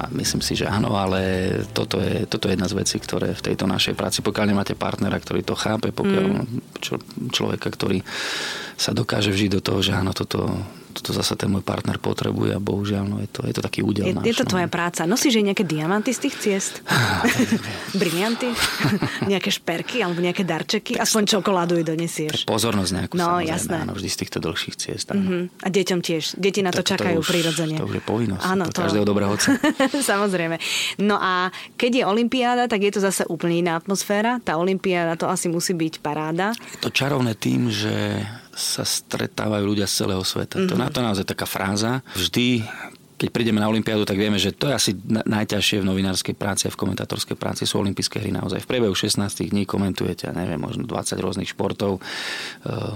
A 0.00 0.08
myslím 0.16 0.40
si, 0.40 0.56
že 0.56 0.64
áno, 0.64 0.96
ale 0.96 1.60
toto 1.76 2.00
je, 2.00 2.24
toto 2.24 2.48
je 2.48 2.56
jedna 2.56 2.72
z 2.72 2.80
vecí, 2.80 2.96
ktoré 2.96 3.36
v 3.36 3.52
tejto 3.52 3.68
našej 3.68 3.92
práci, 3.92 4.24
pokiaľ 4.24 4.48
nemáte 4.48 4.72
partnera, 4.72 5.20
ktorý 5.20 5.44
to 5.44 5.52
chápe, 5.52 5.92
pokiaľ 5.92 6.24
čo, 6.80 6.96
človeka, 7.28 7.68
ktorý 7.68 8.00
sa 8.74 8.90
dokáže 8.90 9.30
vžiť 9.30 9.50
do 9.56 9.60
toho, 9.62 9.78
že 9.80 9.92
áno, 9.92 10.10
toto, 10.10 10.46
toto 10.90 11.10
zase 11.10 11.34
ten 11.34 11.50
môj 11.50 11.62
partner 11.62 11.98
potrebuje 11.98 12.54
a 12.54 12.60
bohužiaľ, 12.60 13.04
no 13.04 13.16
je 13.18 13.26
to, 13.26 13.42
je 13.42 13.54
to 13.54 13.62
taký 13.62 13.82
údel 13.82 14.06
Je, 14.06 14.14
náš. 14.14 14.24
je 14.24 14.34
to 14.34 14.44
no. 14.46 14.50
tvoja 14.54 14.68
práca. 14.70 15.06
Nosíš 15.06 15.38
aj 15.38 15.44
nejaké 15.50 15.64
diamanty 15.66 16.10
z 16.10 16.20
tých 16.22 16.34
ciest? 16.38 16.74
Brilianty? 18.00 18.50
nejaké 19.32 19.50
šperky 19.50 20.02
alebo 20.02 20.22
nejaké 20.22 20.42
darčeky? 20.42 20.98
Aspoň 20.98 21.38
čokoládu 21.38 21.78
jej 21.78 21.86
donesieš. 21.86 22.46
Pozornosť 22.46 22.90
nejakú, 22.94 23.14
No, 23.18 23.38
jasné. 23.38 23.82
áno, 23.82 23.94
vždy 23.94 24.08
z 24.10 24.16
týchto 24.22 24.38
dlhších 24.42 24.74
ciest. 24.78 25.06
Áno. 25.10 25.22
Mhm. 25.22 25.38
A 25.62 25.68
deťom 25.70 26.00
tiež. 26.02 26.38
Deti 26.38 26.60
na 26.62 26.70
to 26.70 26.82
Tak 26.82 26.98
čakajú 26.98 27.18
už, 27.22 27.26
prirodzene. 27.26 27.76
To 27.78 27.86
už 27.86 27.96
je 27.98 28.04
povinnosť. 28.04 28.44
Áno, 28.44 28.64
to... 28.70 28.80
každého 28.82 29.06
dobrého 29.06 29.30
otca. 29.30 29.54
Samozrejme. 30.14 30.56
No 31.00 31.18
a 31.18 31.50
keď 31.74 32.02
je 32.02 32.04
olympiáda, 32.06 32.64
tak 32.66 32.82
je 32.82 32.92
to 32.94 33.00
zase 33.02 33.22
úplne 33.26 33.62
iná 33.62 33.78
atmosféra. 33.78 34.38
Tá 34.42 34.58
olympiáda 34.58 35.14
to 35.14 35.26
asi 35.26 35.50
musí 35.50 35.74
byť 35.74 35.98
paráda. 35.98 36.54
Je 36.74 36.80
to 36.82 36.90
čarovné 36.90 37.34
tým, 37.34 37.66
že 37.70 38.22
sa 38.54 38.86
stretávajú 38.86 39.64
ľudia 39.66 39.86
z 39.90 40.06
celého 40.06 40.22
sveta. 40.22 40.62
Mm-hmm. 40.62 40.70
To, 40.70 40.74
na 40.78 40.88
to 40.88 40.98
naozaj 41.02 41.26
taká 41.26 41.46
fráza. 41.46 42.00
Vždy 42.14 42.62
keď 43.24 43.32
prídeme 43.32 43.56
na 43.56 43.72
Olympiádu, 43.72 44.04
tak 44.04 44.20
vieme, 44.20 44.36
že 44.36 44.52
to 44.52 44.68
je 44.68 44.74
asi 44.76 44.90
na- 45.08 45.24
najťažšie 45.24 45.80
v 45.80 45.88
novinárskej 45.88 46.36
práci 46.36 46.68
a 46.68 46.70
v 46.70 46.76
komentátorskej 46.76 47.40
práci 47.40 47.64
sú 47.64 47.80
olympijské 47.80 48.20
hry 48.20 48.28
naozaj. 48.28 48.60
V 48.60 48.68
priebehu 48.68 48.92
16 48.92 49.48
dní 49.48 49.64
komentujete, 49.64 50.28
neviem, 50.28 50.60
možno 50.60 50.84
20 50.84 51.16
rôznych 51.16 51.48
športov. 51.48 51.96
E, 51.96 52.00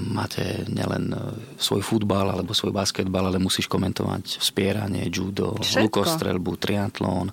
máte 0.05 0.69
nielen 0.69 1.09
e, 1.11 1.17
svoj 1.57 1.81
futbal 1.81 2.29
alebo 2.29 2.53
svoj 2.53 2.77
basketbal, 2.77 3.25
ale 3.25 3.41
musíš 3.41 3.65
komentovať 3.65 4.37
spieranie, 4.37 5.09
judo, 5.09 5.57
lukostrelbu, 5.57 6.61
triatlón. 6.61 7.33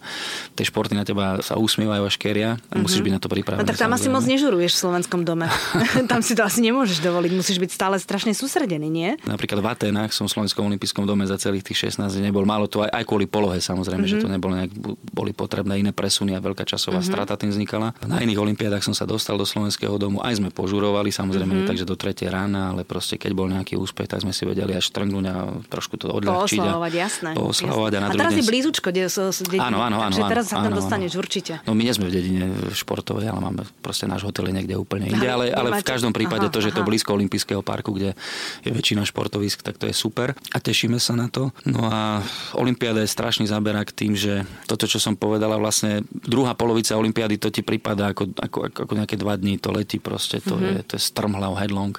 Tie 0.55 0.63
športy 0.63 0.95
na 0.95 1.03
teba 1.03 1.43
sa 1.43 1.59
usmievajú 1.59 2.07
až 2.07 2.15
keria 2.15 2.55
a 2.71 2.79
musíš 2.79 3.03
byť 3.03 3.11
na 3.11 3.19
to 3.19 3.27
No 3.27 3.33
pripravený. 3.35 3.67
tak 3.67 3.75
tam 3.75 3.91
asi 3.91 4.07
moc 4.07 4.23
nežuruješ 4.23 4.71
v 4.71 4.79
slovenskom 4.79 5.27
dome. 5.27 5.51
tam 6.11 6.23
si 6.23 6.31
to 6.31 6.45
asi 6.45 6.63
nemôžeš 6.63 7.01
dovoliť. 7.01 7.31
Musíš 7.33 7.57
byť 7.59 7.71
stále 7.73 7.99
strašne 7.99 8.31
sústredený, 8.31 8.87
nie? 8.87 9.09
Napríklad 9.25 9.59
v 9.59 9.67
Atenách 9.67 10.13
som 10.13 10.29
v 10.29 10.37
Slovenskom 10.37 10.69
olympijskom 10.69 11.03
dome 11.03 11.25
za 11.25 11.35
celých 11.35 11.65
tých 11.65 11.89
16 11.89 12.05
dní 12.13 12.29
nebol. 12.29 12.45
Málo 12.45 12.69
to 12.69 12.84
aj, 12.85 12.91
aj 12.93 13.03
kvôli 13.09 13.25
polohe 13.25 13.57
samozrejme, 13.57 14.05
mm-hmm. 14.05 14.21
že 14.21 14.23
to 14.23 14.29
nebolo 14.29 14.53
nejak, 14.53 14.71
boli 15.11 15.31
potrebné 15.33 15.81
iné 15.81 15.91
presuny 15.91 16.37
a 16.37 16.39
veľká 16.39 16.63
časová 16.63 17.01
mm-hmm. 17.01 17.09
strata 17.09 17.33
tým 17.35 17.49
vznikala. 17.49 17.97
Na 18.05 18.21
iných 18.21 18.37
olympiádach 18.37 18.85
som 18.85 18.93
sa 18.93 19.09
dostal 19.09 19.35
do 19.41 19.43
slovenského 19.43 19.97
domu, 19.97 20.21
aj 20.21 20.37
sme 20.37 20.49
požurovali 20.53 21.09
samozrejme, 21.09 21.65
mm-hmm. 21.65 21.69
takže 21.69 21.83
do 21.89 21.97
3 21.97 22.29
rána, 22.29 22.77
ale 22.77 22.85
proste 22.85 23.17
keď 23.17 23.31
bol 23.33 23.49
nejaký 23.49 23.73
úspech, 23.75 24.05
tak 24.05 24.21
sme 24.21 24.31
si 24.31 24.45
vedeli 24.45 24.77
až 24.77 24.85
trngnúť 24.93 25.25
a 25.25 25.35
trošku 25.65 25.97
to 25.97 26.13
odľahčiť. 26.13 26.61
Pooslavovať, 26.61 26.93
a, 26.93 26.97
jasné. 27.01 27.29
Pooslavovať 27.33 27.91
jasné. 27.97 28.05
a 28.05 28.05
na 28.05 28.07
a 28.13 28.19
teraz 28.21 28.33
je 28.37 28.45
blízučko, 28.45 28.87
kde 28.93 29.09
sú 29.09 29.43
dediny. 29.49 29.65
Áno, 29.65 29.81
áno, 29.81 29.97
áno. 29.99 30.13
Takže 30.13 30.21
áno, 30.21 30.31
teraz 30.31 30.45
sa 30.45 30.55
tam 30.61 30.69
áno, 30.69 30.69
áno. 30.69 30.79
dostaneš 30.79 31.11
určite. 31.17 31.53
No 31.65 31.73
my 31.73 31.81
nie 31.81 31.93
sme 31.95 32.07
v 32.07 32.13
dedine 32.13 32.45
športovej, 32.71 33.33
ale 33.33 33.39
máme 33.41 33.61
proste 33.81 34.05
náš 34.05 34.27
hotel 34.27 34.51
je 34.51 34.53
niekde 34.61 34.75
úplne 34.77 35.09
inde. 35.09 35.25
Ale 35.25 35.55
Ale, 35.55 35.81
v 35.81 35.87
každom 35.87 36.11
prípade 36.11 36.47
aha, 36.47 36.53
to, 36.53 36.59
že 36.59 36.71
je 36.71 36.75
to 36.75 36.83
aha. 36.83 36.89
blízko 36.89 37.15
olympijského 37.15 37.61
parku, 37.63 37.95
kde 37.95 38.13
je 38.61 38.71
väčšina 38.71 39.07
športovisk, 39.07 39.63
tak 39.63 39.79
to 39.79 39.87
je 39.87 39.95
super. 39.95 40.35
A 40.51 40.57
tešíme 40.59 40.99
sa 40.99 41.15
na 41.15 41.31
to. 41.31 41.55
No 41.63 41.87
a 41.87 42.21
Olympiáda 42.75 43.07
je 43.07 43.15
strašný 43.15 43.47
záberák 43.47 43.87
tým, 43.95 44.19
že 44.19 44.43
toto, 44.67 44.83
čo 44.83 44.99
som 44.99 45.15
povedala, 45.15 45.55
vlastne 45.55 46.03
druhá 46.11 46.51
polovica 46.51 46.91
Olympiády, 46.99 47.39
to 47.39 47.47
ti 47.47 47.63
prípada 47.63 48.11
ako, 48.11 48.35
ako, 48.35 48.57
ako, 48.67 48.93
nejaké 48.99 49.15
dva 49.15 49.39
dní, 49.39 49.55
to 49.55 49.71
letí 49.71 49.95
proste, 49.95 50.43
to, 50.43 50.59
Mhm. 50.59 50.63
je, 50.67 50.75
to 50.83 50.93
je 50.99 51.03
strmhlav, 51.07 51.55
headlong 51.55 51.95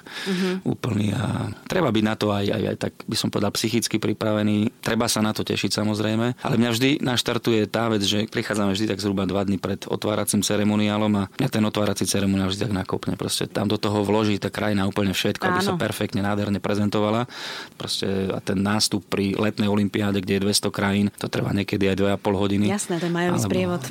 úplný 0.61 1.17
a 1.17 1.49
treba 1.65 1.89
byť 1.89 2.03
na 2.05 2.13
to 2.13 2.29
aj, 2.29 2.45
aj, 2.45 2.63
aj 2.69 2.77
tak 2.77 2.93
by 3.09 3.15
som 3.17 3.33
povedal 3.33 3.49
psychicky 3.57 3.97
pripravený. 3.97 4.69
Treba 4.85 5.09
sa 5.09 5.25
na 5.25 5.33
to 5.33 5.41
tešiť 5.41 5.73
samozrejme, 5.73 6.37
ale 6.45 6.55
mňa 6.61 6.69
vždy 6.69 6.89
naštartuje 7.01 7.65
tá 7.65 7.89
vec, 7.89 8.05
že 8.05 8.29
prichádzame 8.29 8.77
vždy 8.77 8.85
tak 8.93 9.01
zhruba 9.01 9.25
dva 9.25 9.41
dní 9.41 9.57
pred 9.57 9.81
otváracím 9.89 10.45
ceremoniálom 10.45 11.09
a 11.17 11.23
mňa 11.41 11.49
ten 11.49 11.65
otvárací 11.65 12.05
ceremoniál 12.05 12.53
vždy 12.53 12.69
tak 12.69 12.75
nakopne. 12.77 13.17
Proste 13.17 13.49
tam 13.49 13.65
do 13.65 13.81
toho 13.81 14.05
vloží 14.05 14.37
tá 14.37 14.53
krajina 14.53 14.85
úplne 14.85 15.17
všetko, 15.17 15.41
aby 15.41 15.59
sa 15.65 15.73
Áno. 15.73 15.81
perfektne, 15.81 16.21
nádherne 16.21 16.61
prezentovala. 16.61 17.25
Proste 17.81 18.29
a 18.29 18.37
ten 18.37 18.61
nástup 18.61 19.01
pri 19.07 19.33
letnej 19.33 19.71
olympiáde, 19.71 20.19
kde 20.19 20.37
je 20.37 20.45
200 20.59 20.73
krajín, 20.73 21.07
to 21.13 21.29
trvá 21.29 21.53
niekedy 21.53 21.85
aj 21.87 22.17
2,5 22.17 22.33
hodiny. 22.35 22.65
Jasné, 22.67 22.97
ten 22.97 23.11
majový 23.11 23.37
sprievod. 23.39 23.81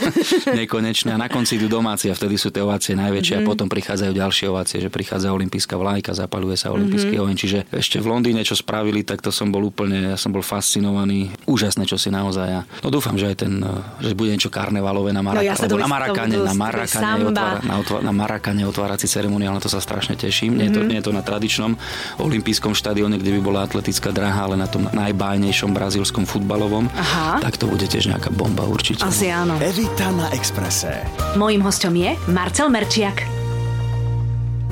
nekonečne. 0.60 1.10
A 1.10 1.18
na 1.18 1.26
konci 1.26 1.56
idú 1.56 1.68
domáci 1.70 2.08
a 2.08 2.14
vtedy 2.14 2.36
sú 2.36 2.52
tie 2.52 2.60
ovácie 2.60 2.92
najväčšie 2.94 3.08
Mhm. 3.32 3.38
mm-hmm. 3.38 3.48
a 3.48 3.50
potom 3.50 3.66
prichádzajú 3.66 4.12
ďalšie 4.12 4.44
ovácie, 4.46 4.76
že 4.78 4.88
prichádza 4.88 5.32
olimpijská 5.32 5.74
vlajka, 5.74 6.12
zapaluje 6.12 6.54
sa 6.54 6.68
olimpijský 6.70 6.92
Mhm. 7.08 7.16
mm-hmm. 7.16 7.24
oheň. 7.24 7.36
Čiže 7.38 7.58
ešte 7.72 7.96
v 7.98 8.06
Londýne, 8.06 8.40
čo 8.42 8.52
spravili, 8.52 9.00
tak 9.02 9.18
to 9.18 9.30
som 9.30 9.48
bol 9.48 9.64
úplne, 9.64 10.12
ja 10.12 10.18
som 10.18 10.30
bol 10.30 10.42
fascinovaný. 10.42 11.32
Úžasné, 11.46 11.84
čo 11.84 11.96
si 11.96 12.12
naozaj. 12.12 12.48
A 12.52 12.60
no 12.82 12.88
dúfam, 12.88 13.16
že 13.16 13.26
aj 13.26 13.36
ten, 13.38 13.52
že 13.98 14.12
bude 14.12 14.28
niečo 14.28 14.48
karnevalové 14.48 15.10
na, 15.10 15.22
Maraka, 15.22 15.48
No 15.48 15.56
to 15.56 15.64
alebo 15.70 15.78
na 15.78 15.88
Marakane, 15.88 16.34
to 16.34 16.42
na 16.42 16.52
to 16.52 16.58
Marakane, 16.58 17.22
otvára, 17.24 17.60
na, 17.62 17.74
otva- 17.78 18.02
na 18.02 18.12
Marakane 18.12 18.62
otvárací 18.64 19.06
ceremoniál, 19.06 19.54
na 19.54 19.62
to 19.62 19.70
sa 19.70 19.78
strašne 19.78 20.14
teším. 20.14 20.52
Nie, 20.52 20.68
je 20.68 20.72
to, 20.72 20.80
Mhm. 20.80 20.88
nie 20.88 20.98
je 20.98 21.06
to 21.06 21.12
na 21.12 21.22
tradičnom 21.22 21.72
olympijskom 22.18 22.72
štadióne, 22.72 23.16
kde 23.16 23.30
by 23.32 23.40
bola 23.40 23.60
atletická 23.62 24.10
dráha, 24.10 24.44
ale 24.44 24.56
na 24.56 24.66
tom 24.66 24.84
najbájnejšom 24.86 25.70
brazílskom 25.70 26.01
brazilskom 26.02 26.26
futbalovom, 26.26 26.90
Aha. 26.98 27.38
tak 27.38 27.54
to 27.62 27.70
bude 27.70 27.86
tiež 27.86 28.10
nejaká 28.10 28.34
bomba 28.34 28.66
určite. 28.66 29.06
Asi 29.06 29.30
áno. 29.30 29.54
Evita 29.62 30.10
na 30.10 30.34
Exprese. 30.34 31.06
Mojím 31.38 31.62
hostom 31.62 31.94
je 31.94 32.18
Marcel 32.26 32.66
Merčiak. 32.74 33.41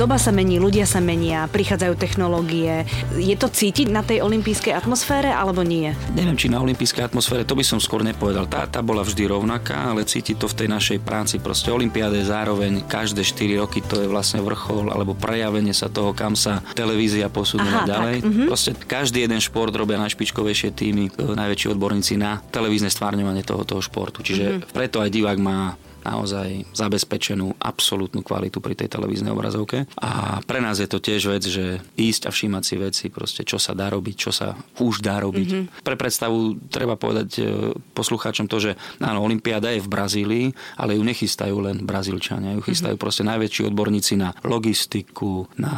Doba 0.00 0.16
sa 0.16 0.32
mení, 0.32 0.56
ľudia 0.56 0.88
sa 0.88 0.96
menia, 0.96 1.44
prichádzajú 1.52 1.92
technológie. 2.00 2.88
Je 3.20 3.36
to 3.36 3.52
cítiť 3.52 3.92
na 3.92 4.00
tej 4.00 4.24
olympijskej 4.24 4.72
atmosfére 4.72 5.28
alebo 5.28 5.60
nie? 5.60 5.92
Neviem, 6.16 6.40
či 6.40 6.48
na 6.48 6.56
olympijskej 6.64 7.12
atmosfére, 7.12 7.44
to 7.44 7.52
by 7.52 7.60
som 7.60 7.76
skôr 7.76 8.00
nepovedal. 8.00 8.48
Tá, 8.48 8.64
tá 8.64 8.80
bola 8.80 9.04
vždy 9.04 9.28
rovnaká, 9.28 9.92
ale 9.92 10.08
cítiť 10.08 10.40
to 10.40 10.48
v 10.48 10.56
tej 10.56 10.68
našej 10.72 10.98
práci. 11.04 11.36
Proste 11.36 11.68
olympiáda 11.68 12.16
je 12.16 12.32
zároveň 12.32 12.80
každé 12.88 13.20
4 13.20 13.60
roky 13.60 13.84
to 13.84 14.00
je 14.00 14.08
vlastne 14.08 14.40
vrchol 14.40 14.88
alebo 14.88 15.12
prejavenie 15.12 15.76
sa 15.76 15.92
toho, 15.92 16.16
kam 16.16 16.32
sa 16.32 16.64
televízia 16.72 17.28
posunula 17.28 17.84
Aha, 17.84 17.92
ďalej. 17.92 18.16
tak, 18.24 18.32
mhm. 18.32 18.44
Proste 18.48 18.70
každý 18.72 19.28
jeden 19.28 19.40
šport 19.44 19.76
robia 19.76 20.00
najšpičkovejšie 20.00 20.72
týmy, 20.72 21.12
e, 21.12 21.36
najväčší 21.36 21.76
odborníci 21.76 22.16
na 22.16 22.40
televízne 22.48 22.88
stvárňovanie 22.88 23.44
toho, 23.44 23.68
toho 23.68 23.84
športu. 23.84 24.24
Čiže 24.24 24.64
Mhm. 24.64 24.72
preto 24.72 25.04
aj 25.04 25.12
divák 25.12 25.36
má 25.36 25.76
naozaj 26.04 26.64
zabezpečenú 26.72 27.56
absolútnu 27.60 28.24
kvalitu 28.24 28.58
pri 28.58 28.76
tej 28.76 28.88
televíznej 28.92 29.32
obrazovke. 29.32 29.84
A 30.00 30.40
pre 30.44 30.58
nás 30.62 30.80
je 30.80 30.88
to 30.88 31.02
tiež 31.02 31.30
vec, 31.30 31.44
že 31.44 31.80
ísť 31.96 32.28
a 32.28 32.30
všímať 32.30 32.62
si 32.64 32.74
veci, 32.80 33.04
proste 33.12 33.42
čo 33.44 33.56
sa 33.60 33.76
dá 33.76 33.92
robiť, 33.92 34.16
čo 34.16 34.30
sa 34.32 34.56
už 34.80 35.04
dá 35.04 35.20
robiť. 35.20 35.48
Mm-hmm. 35.48 35.84
Pre 35.84 35.96
predstavu 35.96 36.56
treba 36.72 36.96
povedať 36.96 37.28
e, 37.38 37.42
poslucháčom 37.94 38.48
to, 38.48 38.58
že 38.58 38.70
áno, 39.00 39.24
Olympiáda 39.24 39.72
je 39.74 39.84
v 39.84 39.88
Brazílii, 39.88 40.46
ale 40.80 40.96
ju 40.96 41.02
nechystajú 41.04 41.56
len 41.60 41.84
Brazílčania, 41.84 42.56
ju 42.56 42.62
chystajú 42.64 42.96
mm-hmm. 42.96 43.04
proste 43.04 43.22
najväčší 43.26 43.62
odborníci 43.68 44.14
na 44.16 44.32
logistiku, 44.44 45.48
na 45.56 45.72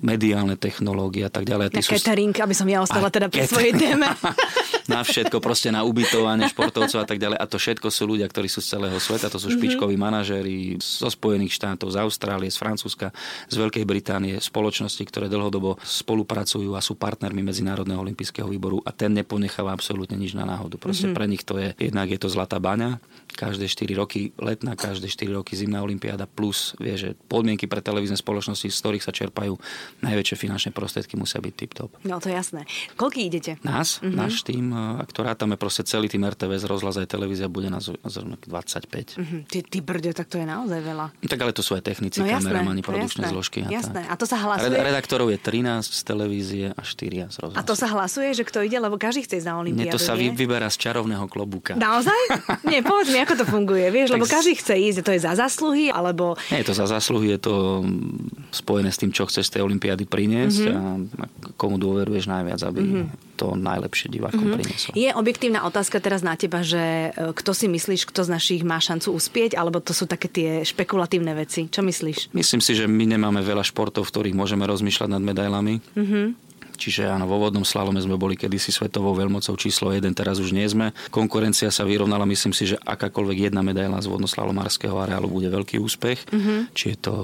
mediálne 0.00 0.54
technológie 0.60 1.26
a 1.26 1.32
tak 1.32 1.48
ďalej. 1.48 1.74
Na 1.74 1.82
sú- 1.82 1.96
catering, 1.96 2.34
aby 2.34 2.54
som 2.54 2.68
ja 2.68 2.80
ostala 2.84 3.08
teda 3.08 3.28
pri 3.32 3.46
svojej 3.48 3.74
téme. 3.74 4.06
na 4.92 5.00
všetko, 5.00 5.40
proste 5.40 5.72
na 5.72 5.82
ubytovanie 5.82 6.48
športovcov 6.52 6.98
a 7.02 7.06
tak 7.08 7.18
ďalej. 7.18 7.38
A 7.40 7.44
to 7.48 7.56
všetko 7.56 7.88
sú 7.88 8.04
ľudia, 8.04 8.28
ktorí 8.28 8.48
sú 8.48 8.60
z 8.60 8.76
celého 8.84 9.00
sveta. 9.00 9.32
To 9.32 9.40
sú 9.40 9.48
Mhm. 9.48 9.56
špičkoví 9.56 9.96
manažéri 9.96 10.76
zo 10.76 11.08
Spojených 11.08 11.56
štátov, 11.56 11.88
z 11.88 11.96
Austrálie, 12.04 12.52
z 12.52 12.60
Francúzska, 12.60 13.08
z 13.48 13.56
Veľkej 13.56 13.84
Británie, 13.88 14.36
spoločnosti, 14.36 15.00
ktoré 15.08 15.32
dlhodobo 15.32 15.80
spolupracujú 15.80 16.76
a 16.76 16.84
sú 16.84 17.00
partnermi 17.00 17.40
Medzinárodného 17.40 18.04
olympijského 18.04 18.44
výboru 18.44 18.84
a 18.84 18.92
ten 18.92 19.16
neponecháva 19.16 19.72
absolútne 19.72 20.20
nič 20.20 20.36
na 20.36 20.44
náhodu. 20.44 20.76
Proste 20.76 21.08
Mhm. 21.08 21.14
pre 21.16 21.24
nich 21.24 21.42
to 21.48 21.56
je, 21.56 21.72
jednak 21.80 22.12
je 22.12 22.20
to 22.20 22.28
zlatá 22.28 22.60
baňa, 22.60 23.00
každé 23.34 23.66
4 23.66 23.90
roky 23.94 24.30
letná, 24.38 24.72
každé 24.72 25.06
4 25.06 25.34
roky 25.34 25.52
zimná 25.54 25.82
olimpiáda 25.82 26.24
plus, 26.24 26.72
vie, 26.78 26.94
že 26.94 27.08
podmienky 27.26 27.66
pre 27.66 27.78
televízne 27.78 28.14
spoločnosti, 28.14 28.66
z 28.66 28.78
ktorých 28.78 29.02
sa 29.02 29.10
čerpajú 29.10 29.58
najväčšie 30.00 30.36
finančné 30.38 30.70
prostriedky, 30.70 31.14
musia 31.14 31.38
byť 31.38 31.52
tip-top. 31.52 31.90
No 32.02 32.18
to 32.18 32.30
je 32.30 32.34
jasné. 32.34 32.62
Koľký 32.94 33.26
idete? 33.26 33.58
Nás, 33.60 33.98
mm-hmm. 33.98 34.14
náš 34.14 34.42
tým, 34.42 34.70
ak 34.72 35.10
to 35.10 35.20
rátame 35.20 35.58
proste 35.58 35.82
celý 35.82 36.06
tým 36.06 36.22
RTVS, 36.22 36.64
rozhlas 36.64 36.94
aj 36.96 37.10
televízia, 37.10 37.50
bude 37.50 37.68
na 37.68 37.82
zo- 37.82 37.98
zrovna 38.06 38.38
25. 38.38 39.18
Mhm, 39.18 39.36
Ty, 39.50 39.58
ty 39.66 39.78
brďo, 39.82 40.14
tak 40.14 40.30
to 40.30 40.38
je 40.38 40.46
naozaj 40.46 40.80
veľa. 40.80 41.06
Tak 41.26 41.38
ale 41.42 41.50
to 41.50 41.60
sú 41.60 41.74
aj 41.74 41.82
technici, 41.82 42.22
No 42.22 42.30
jasné, 42.30 42.54
kameramani, 42.54 42.80
produkčné 42.80 43.26
jasné, 43.26 43.34
zložky. 43.34 43.58
A 43.66 43.68
jasné. 43.68 44.06
tak. 44.06 44.06
A 44.06 44.14
to 44.14 44.24
sa 44.24 44.38
hlasuje? 44.38 44.70
Red- 44.70 44.86
redaktorov 44.86 45.26
je 45.34 45.38
13 45.40 45.82
z 45.82 46.00
televízie 46.06 46.64
a 46.70 46.80
4 46.80 47.26
z 47.28 47.36
rozhlasu. 47.42 47.58
A 47.58 47.62
to 47.66 47.74
sa 47.74 47.86
hlasuje, 47.90 48.30
že 48.30 48.44
kto 48.46 48.62
ide, 48.62 48.78
lebo 48.78 48.94
každý 48.94 49.24
chce 49.24 49.42
ísť 49.42 49.48
na 49.48 49.54
Nie, 49.54 49.60
olympiádu, 49.66 49.94
to 49.94 49.98
sa 49.98 50.14
nie? 50.14 50.30
vyberá 50.30 50.68
z 50.70 50.76
čarovného 50.78 51.26
klobúka. 51.26 51.72
Naozaj? 51.74 52.20
Nie, 52.70 52.84
povedz 52.84 53.08
mi, 53.10 53.23
ako 53.24 53.34
to 53.40 53.44
funguje, 53.48 53.86
vieš, 53.88 54.12
lebo 54.12 54.28
Tak 54.28 54.44
každý 54.44 54.54
chce 54.60 54.74
ísť, 54.76 54.98
to 55.02 55.10
je 55.16 55.20
za 55.24 55.32
zásluhy, 55.34 55.88
alebo... 55.88 56.36
Nie 56.52 56.62
je 56.62 56.68
to 56.68 56.76
za 56.76 56.86
zásluhy, 56.86 57.34
je 57.34 57.40
to 57.40 57.54
mm, 57.82 58.52
spojené 58.52 58.92
s 58.92 59.00
tým, 59.00 59.10
čo 59.10 59.24
chceš 59.26 59.48
z 59.48 59.58
tej 59.58 59.62
olympiády 59.64 60.04
priniesť 60.04 60.60
mm-hmm. 60.68 61.18
a 61.18 61.26
komu 61.56 61.80
dôveruješ 61.80 62.28
najviac, 62.28 62.60
aby 62.62 62.80
mm-hmm. 62.84 63.06
to 63.40 63.56
najlepšie 63.56 64.12
divákom 64.12 64.44
mm-hmm. 64.44 64.58
priniesol. 64.60 64.92
Je 64.92 65.10
objektívna 65.10 65.64
otázka 65.64 65.98
teraz 65.98 66.20
na 66.20 66.36
teba, 66.36 66.60
že 66.60 67.10
e, 67.10 67.32
kto 67.32 67.50
si 67.56 67.66
myslíš, 67.66 68.04
kto 68.06 68.28
z 68.28 68.30
našich 68.30 68.62
má 68.62 68.78
šancu 68.78 69.16
uspieť, 69.16 69.56
alebo 69.56 69.80
to 69.80 69.96
sú 69.96 70.04
také 70.04 70.28
tie 70.28 70.50
špekulatívne 70.62 71.32
veci? 71.32 71.66
Čo 71.66 71.80
myslíš? 71.82 72.36
Myslím 72.36 72.60
si, 72.60 72.76
že 72.76 72.84
my 72.84 73.04
nemáme 73.08 73.40
veľa 73.40 73.64
športov, 73.64 74.06
v 74.06 74.12
ktorých 74.12 74.36
môžeme 74.36 74.68
rozmýšľať 74.68 75.08
nad 75.08 75.22
medailami. 75.24 75.80
Mm-hmm. 75.96 76.43
Čiže 76.74 77.08
áno, 77.08 77.24
vo 77.24 77.38
vodnom 77.38 77.62
slalome 77.62 78.02
sme 78.02 78.18
boli 78.18 78.34
kedysi 78.34 78.70
svetovou 78.70 79.14
veľmocou 79.14 79.54
číslo 79.56 79.94
1, 79.94 80.04
teraz 80.12 80.38
už 80.42 80.52
nie 80.52 80.66
sme. 80.66 80.90
Konkurencia 81.08 81.70
sa 81.70 81.86
vyrovnala, 81.86 82.26
myslím 82.26 82.52
si, 82.52 82.74
že 82.74 82.76
akákoľvek 82.82 83.50
jedna 83.50 83.62
medaila 83.62 83.98
z 84.02 84.10
vodnoslalomárskeho 84.10 84.94
areálu 84.98 85.30
bude 85.30 85.48
veľký 85.48 85.78
úspech. 85.80 86.28
Mm-hmm. 86.28 86.58
Či 86.74 86.84
je 86.94 86.98
to, 86.98 87.14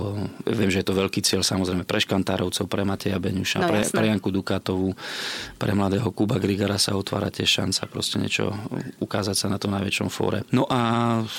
viem, 0.49 0.71
že 0.71 0.81
je 0.83 0.87
to 0.87 0.95
veľký 0.97 1.21
cieľ 1.21 1.43
samozrejme 1.43 1.85
pre 1.85 1.99
Škantárovcov, 2.01 2.65
pre 2.71 2.83
Mateja 2.87 3.19
Beňuša, 3.19 3.59
No, 3.61 3.69
pre, 3.69 3.85
jasné. 3.85 3.97
pre 4.01 4.07
Janku 4.09 4.29
Dukátovú, 4.33 4.97
pre 5.61 5.73
mladého 5.77 6.09
Kuba 6.15 6.41
Grigara 6.41 6.81
sa 6.81 6.97
otvára 6.97 7.29
tiež 7.29 7.61
šanca 7.61 7.83
proste 7.91 8.17
niečo 8.17 8.57
ukázať 9.03 9.37
sa 9.37 9.47
na 9.53 9.61
tom 9.61 9.75
najväčšom 9.77 10.09
fóre. 10.09 10.47
No 10.55 10.65
a 10.71 10.81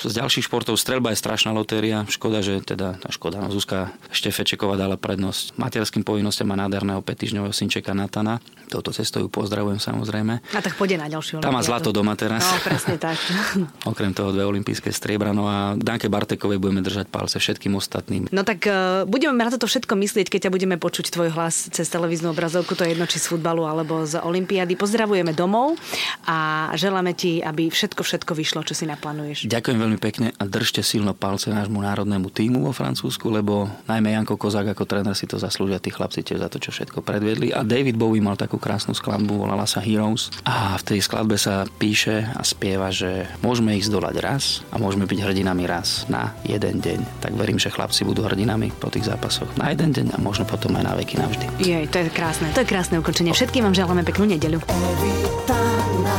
z 0.06 0.12
ďalších 0.22 0.46
športov 0.46 0.78
strelba 0.78 1.10
je 1.10 1.18
strašná 1.18 1.50
lotéria. 1.50 2.06
Škoda, 2.06 2.44
že 2.44 2.62
teda, 2.62 3.00
tá 3.02 3.08
škoda, 3.10 3.42
no 3.42 3.50
Zuzka 3.50 3.90
Štefečeková 4.14 4.78
dala 4.78 4.94
prednosť 4.94 5.58
materským 5.58 6.06
povinnostiam 6.06 6.50
a 6.54 6.60
nádherného 6.62 7.02
petižňového 7.02 7.54
synčeka 7.54 7.90
Natana. 8.02 8.42
Touto 8.72 8.88
cestou 8.88 9.20
ju 9.20 9.28
pozdravujem 9.28 9.76
samozrejme. 9.76 10.40
A 10.56 10.60
tak 10.64 10.80
pôjde 10.80 10.96
na 10.96 11.04
ďalšiu 11.04 11.44
Tá 11.44 11.52
má 11.52 11.60
zlato 11.60 11.92
doma 11.92 12.16
teraz. 12.16 12.40
No, 12.40 12.56
presne 12.64 12.96
tak. 12.96 13.20
Okrem 13.92 14.16
toho 14.16 14.32
dve 14.32 14.48
olympijské 14.48 14.88
striebra. 14.88 15.36
No 15.36 15.44
a 15.44 15.76
Danke 15.76 16.08
Bartekovej 16.08 16.56
budeme 16.56 16.80
držať 16.80 17.12
palce 17.12 17.36
všetkým 17.36 17.76
ostatným. 17.76 18.32
No 18.32 18.48
tak 18.48 18.64
uh, 18.64 19.04
budeme 19.04 19.36
na 19.36 19.52
toto 19.52 19.68
všetko 19.68 19.92
myslieť, 19.92 20.32
keď 20.32 20.48
ťa 20.48 20.54
budeme 20.56 20.80
počuť 20.80 21.12
tvoj 21.12 21.36
hlas 21.36 21.68
cez 21.68 21.84
televíznu 21.92 22.32
obrazovku, 22.32 22.72
to 22.72 22.88
je 22.88 22.96
jedno 22.96 23.04
či 23.04 23.20
z 23.20 23.28
futbalu 23.28 23.68
alebo 23.68 24.08
z 24.08 24.24
Olympiády. 24.24 24.72
Pozdravujeme 24.72 25.36
domov 25.36 25.76
a 26.24 26.72
želáme 26.72 27.12
ti, 27.12 27.44
aby 27.44 27.68
všetko, 27.68 28.00
všetko 28.00 28.32
vyšlo, 28.32 28.64
čo 28.64 28.72
si 28.72 28.88
naplánuješ. 28.88 29.52
Ďakujem 29.52 29.78
veľmi 29.78 29.98
pekne 30.00 30.32
a 30.32 30.48
držte 30.48 30.80
silno 30.80 31.12
palce 31.12 31.52
nášmu 31.52 31.84
národnému 31.84 32.32
týmu 32.32 32.64
vo 32.64 32.72
Francúzsku, 32.72 33.28
lebo 33.28 33.68
najmä 33.84 34.16
Janko 34.16 34.40
Kozák 34.40 34.72
ako 34.72 34.88
tréner 34.88 35.12
si 35.12 35.28
to 35.28 35.36
zaslúžia, 35.36 35.76
tí 35.76 35.92
chlapci 35.92 36.24
tiež 36.24 36.40
za 36.40 36.48
to, 36.48 36.56
čo 36.56 36.72
všetko 36.72 37.04
predviedli. 37.04 37.52
A 37.52 37.60
David 37.60 37.91
Bowie 37.92 38.24
mal 38.24 38.40
takú 38.40 38.56
krásnu 38.56 38.96
skladbu, 38.96 39.46
volala 39.46 39.68
sa 39.68 39.78
Heroes. 39.84 40.32
A 40.48 40.74
v 40.80 40.82
tej 40.82 41.00
skladbe 41.04 41.36
sa 41.36 41.68
píše 41.78 42.26
a 42.32 42.42
spieva, 42.42 42.88
že 42.88 43.28
môžeme 43.44 43.76
ich 43.76 43.86
zdolať 43.86 44.16
raz 44.18 44.64
a 44.72 44.80
môžeme 44.80 45.04
byť 45.04 45.18
hrdinami 45.22 45.64
raz 45.68 46.08
na 46.08 46.32
jeden 46.42 46.80
deň. 46.80 47.22
Tak 47.22 47.32
verím, 47.36 47.60
že 47.60 47.70
chlapci 47.70 48.02
budú 48.08 48.24
hrdinami 48.24 48.72
po 48.80 48.88
tých 48.88 49.06
zápasoch 49.06 49.48
na 49.60 49.70
jeden 49.70 49.92
deň 49.92 50.16
a 50.16 50.18
možno 50.18 50.48
potom 50.48 50.74
aj 50.76 50.84
na 50.88 50.94
veky 50.96 51.20
navždy. 51.20 51.46
Jej, 51.60 51.84
to 51.92 52.02
je 52.02 52.08
krásne. 52.10 52.48
To 52.56 52.64
je 52.64 52.68
krásne 52.68 52.96
ukončenie. 52.98 53.36
Všetkým 53.36 53.68
vám 53.68 53.76
želáme 53.76 54.02
peknú 54.02 54.24
nedeľu. 54.26 54.64
Na 56.02 56.18